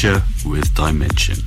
[0.00, 1.44] Brejcha with Dimension.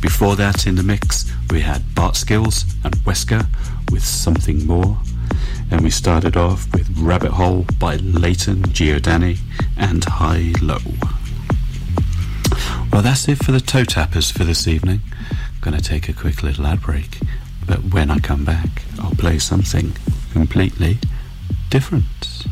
[0.00, 3.46] Before that, in the mix, we had Bart Skils and Wesker
[3.92, 4.98] with Something More.
[5.70, 9.38] And we started off with Rabbit Hole by Layton Giordani
[9.76, 10.78] and High Low.
[12.92, 15.02] Well, that's it for the toe tappers for this evening.
[15.30, 17.20] I'm Gonna take a quick little ad break,
[17.64, 19.92] but when I come back, I'll play something
[20.32, 20.98] completely
[21.70, 22.46] different.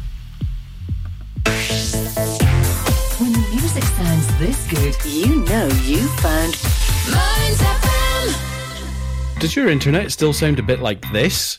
[4.43, 6.57] This good, you know you found
[7.09, 9.39] Mearns FM.
[9.39, 11.59] Does your internet still sound a bit like this?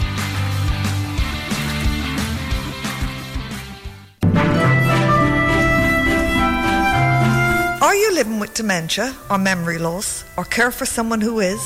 [8.41, 11.61] With dementia or memory loss or care for someone who is?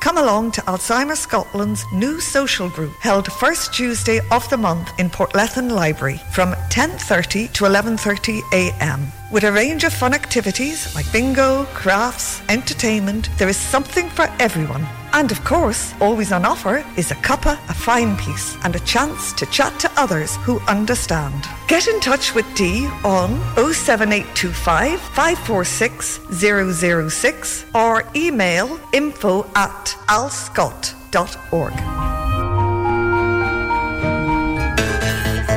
[0.00, 5.10] Come along to Alzheimer's Scotland's new social group held first Tuesday of the month in
[5.10, 9.00] Portlethen Library from 10:30 to 11:30 a.m.
[9.32, 14.86] With a range of fun activities like bingo, crafts, entertainment, there is something for everyone.
[15.12, 19.32] And of course, always on offer is a cuppa, a fine piece, and a chance
[19.34, 21.46] to chat to others who understand.
[21.66, 32.27] Get in touch with Dee on 07825 546 006 or email info at alzscot.org.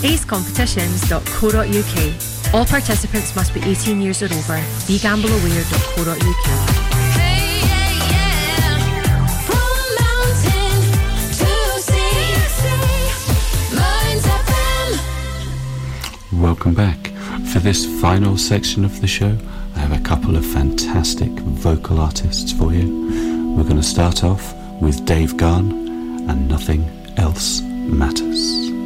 [0.00, 2.54] www.acecompetitions.co.uk.
[2.54, 4.58] All participants must be 18 years or over.
[4.86, 6.86] BeGambleAware.co.uk.
[16.32, 17.08] Welcome back.
[17.52, 19.36] For this final section of the show,
[19.76, 23.54] I have a couple of fantastic vocal artists for you.
[23.54, 25.70] We're going to start off with Dave Garn
[26.30, 28.79] and Nothing Else Matters.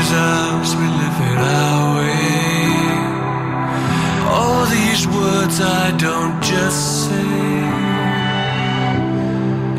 [0.00, 2.26] Is ours, we live it our way.
[4.36, 7.32] All these words I don't just say,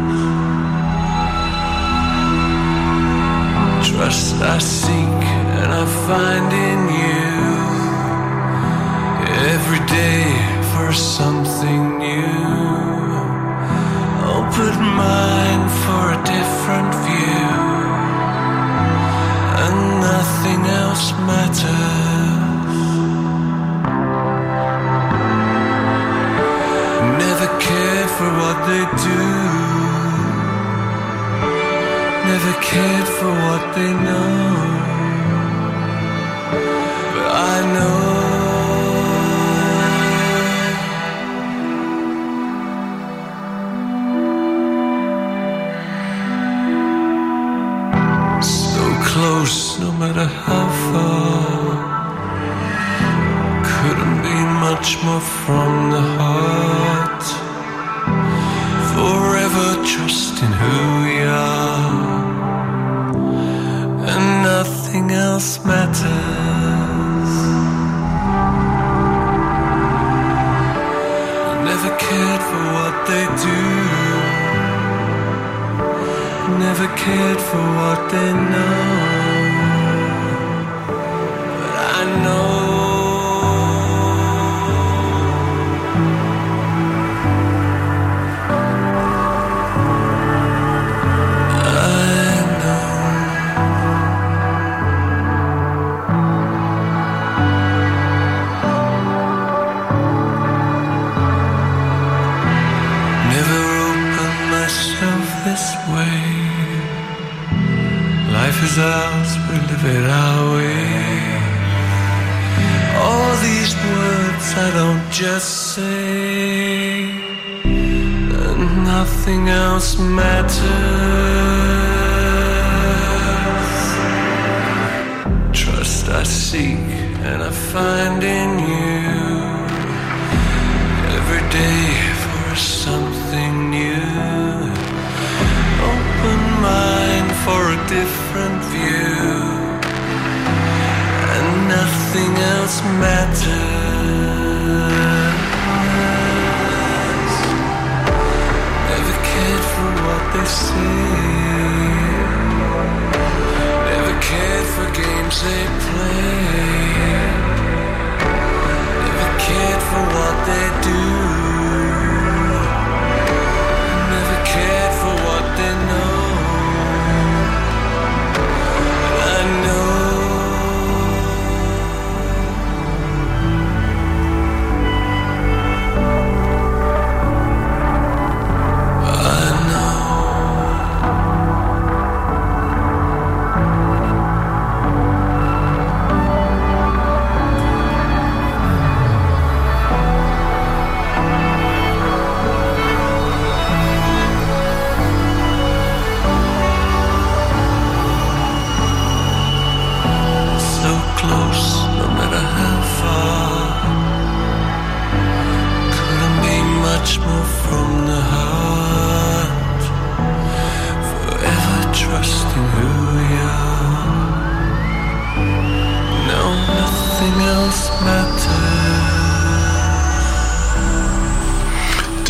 [3.90, 5.22] Trust I seek
[5.60, 7.28] and I find in you
[9.53, 10.26] every day
[10.72, 12.57] for something new.
[14.38, 15.97] Open mind for
[16.34, 17.56] different view,
[19.64, 19.78] and
[20.10, 22.78] nothing else matters.
[27.24, 29.24] Never cared for what they do,
[32.32, 34.97] never cared for what they know,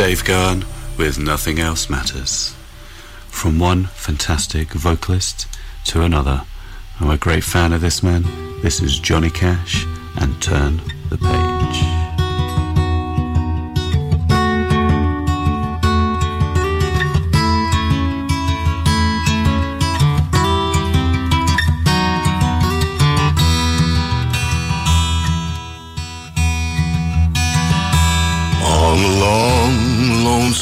[0.08, 0.24] Dave
[0.98, 2.56] with Nothing Else Matters.
[3.28, 5.48] From one fantastic vocalist
[5.84, 6.44] to another.
[7.02, 8.24] I'm a great fan of this man.
[8.62, 9.86] This is Johnny Cash
[10.16, 10.78] and Turn
[11.10, 11.97] the Page.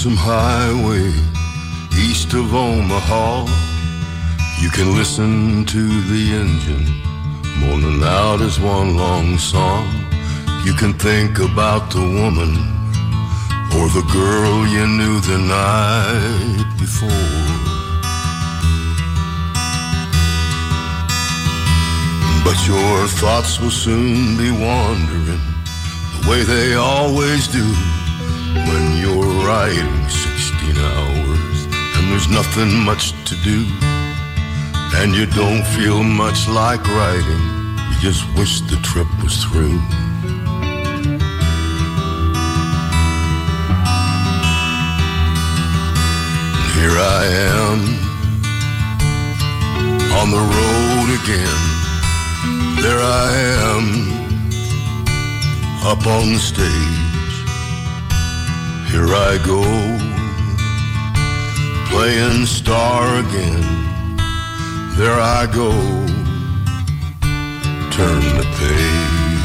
[0.06, 1.08] Lonesome highway
[1.98, 3.46] east of Omaha,
[4.62, 6.86] you can listen to the engine
[7.60, 9.88] moaning out as one long song.
[10.64, 12.54] You can think about the woman
[13.78, 17.10] or the girl you knew the night before.
[22.44, 25.42] But your thoughts will soon be wandering
[26.14, 27.66] the way they always do
[28.68, 31.58] when you're riding 16 hours
[31.96, 33.66] and there's nothing much to do
[34.98, 37.44] and you don't feel much like riding
[37.90, 39.80] you just wish the trip was through
[46.76, 47.80] here i am
[50.20, 51.62] on the road again
[52.82, 53.32] there i
[53.72, 54.16] am
[55.86, 57.05] up on the stage.
[58.96, 59.62] Here I go,
[61.92, 63.62] playing star again.
[64.96, 65.72] There I go,
[67.92, 69.36] turn the page.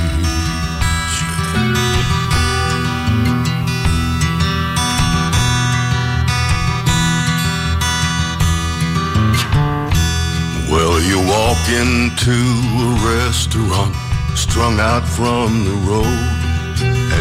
[10.70, 12.38] Well, you walk into
[12.86, 13.96] a restaurant
[14.36, 16.49] strung out from the road,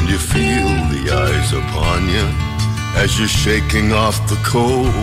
[0.09, 2.25] you feel the eyes upon you
[2.97, 4.93] as you're shaking off the cold.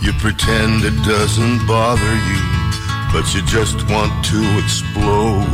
[0.00, 2.42] You pretend it doesn't bother you,
[3.12, 5.50] but you just want to explode.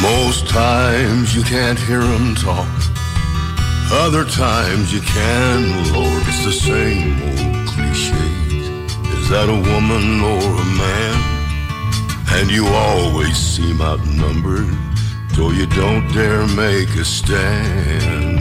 [0.00, 2.80] Most times you can't hear them talk.
[3.92, 8.16] Other times you can, Lord, it's the same old cliches.
[9.12, 11.27] Is that a woman or a man?
[12.30, 14.68] And you always seem outnumbered,
[15.34, 18.38] though you don't dare make a stand.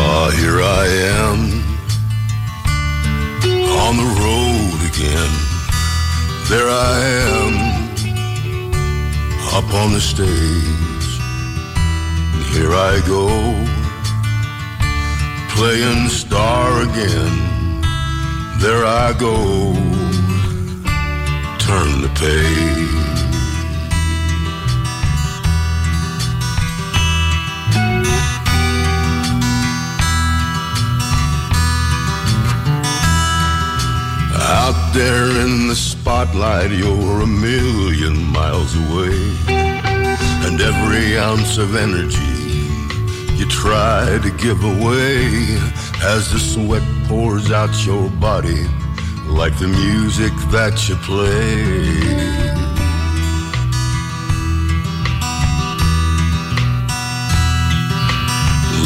[0.00, 0.86] Ah, here I
[1.22, 1.40] am,
[3.84, 5.32] on the road again.
[6.50, 7.00] There I
[7.32, 7.52] am,
[9.54, 10.28] up on the stage.
[12.52, 13.28] Here I go,
[15.54, 17.47] playing star again.
[18.60, 19.72] There I go.
[21.60, 22.88] Turn the page.
[34.34, 39.16] Out there in the spotlight, you're a million miles away.
[40.46, 42.38] And every ounce of energy
[43.38, 45.26] you try to give away
[46.02, 48.64] as the sweat pours out your body
[49.26, 51.58] like the music that you play.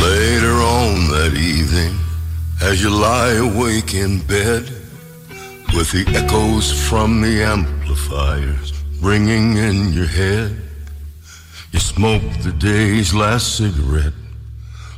[0.08, 1.98] Later on that evening,
[2.62, 4.62] as you lie awake in bed,
[5.74, 10.56] with the echoes from the amplifiers ringing in your head.
[11.72, 14.12] You smoke the day's last cigarette,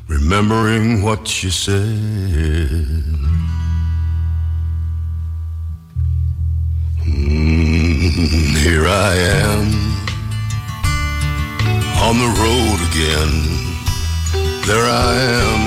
[0.08, 1.84] remembering what you said.
[7.04, 9.66] Mm, here I am
[12.06, 13.32] on the road again.
[14.66, 15.62] There I am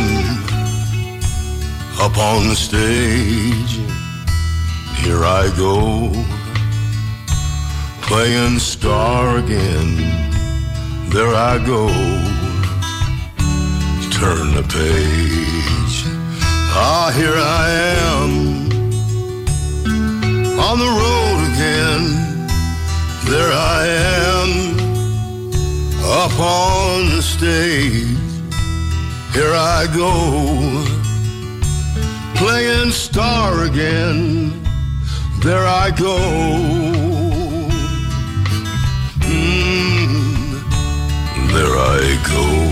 [2.00, 3.78] up on the stage
[5.08, 6.12] here I go,
[8.02, 9.96] playing star again.
[11.12, 11.88] There I go,
[14.20, 15.96] turn the page.
[16.80, 17.70] Ah, here I
[18.04, 18.32] am
[20.60, 22.04] on the road again.
[23.32, 23.88] There I
[24.34, 24.50] am
[26.22, 28.18] up on the stage.
[29.34, 30.12] Here I go,
[32.36, 34.58] playing star again
[35.42, 36.18] there I go.
[39.22, 40.62] Mm,
[41.54, 42.67] there I go.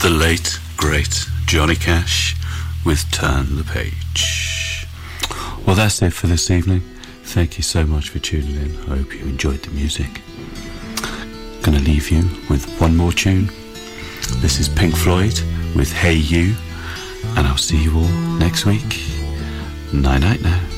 [0.00, 2.36] The late, great Johnny Cash
[2.84, 4.86] with Turn the Page.
[5.66, 6.82] Well, that's it for this evening.
[7.24, 8.76] Thank you so much for tuning in.
[8.92, 10.20] I hope you enjoyed the music.
[11.62, 13.50] Gonna leave you with one more tune.
[14.36, 15.40] This is Pink Floyd
[15.74, 16.54] with Hey You,
[17.36, 18.08] and I'll see you all
[18.38, 19.02] next week.
[19.92, 20.77] Night night now.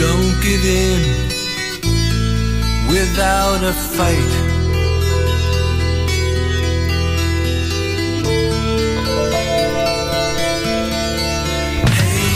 [0.00, 1.02] Don't give in
[2.88, 4.32] without a fight.
[11.98, 12.32] Hey,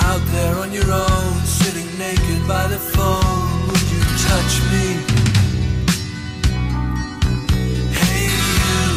[0.00, 4.86] out there on your own, sitting naked by the phone, would you touch me?
[7.92, 8.88] Hey, you,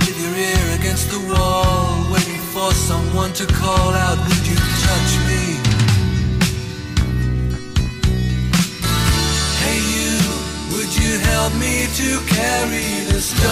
[0.00, 4.61] with your ear against the wall, waiting for someone to call out, would you
[11.42, 13.42] help me to carry the stone.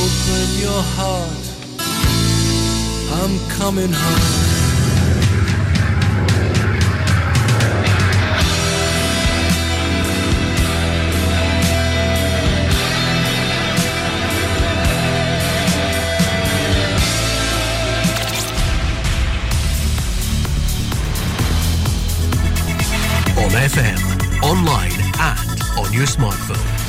[0.00, 1.44] Open your heart,
[3.18, 4.59] I'm coming home.
[23.60, 26.79] FM, online and on your smartphone.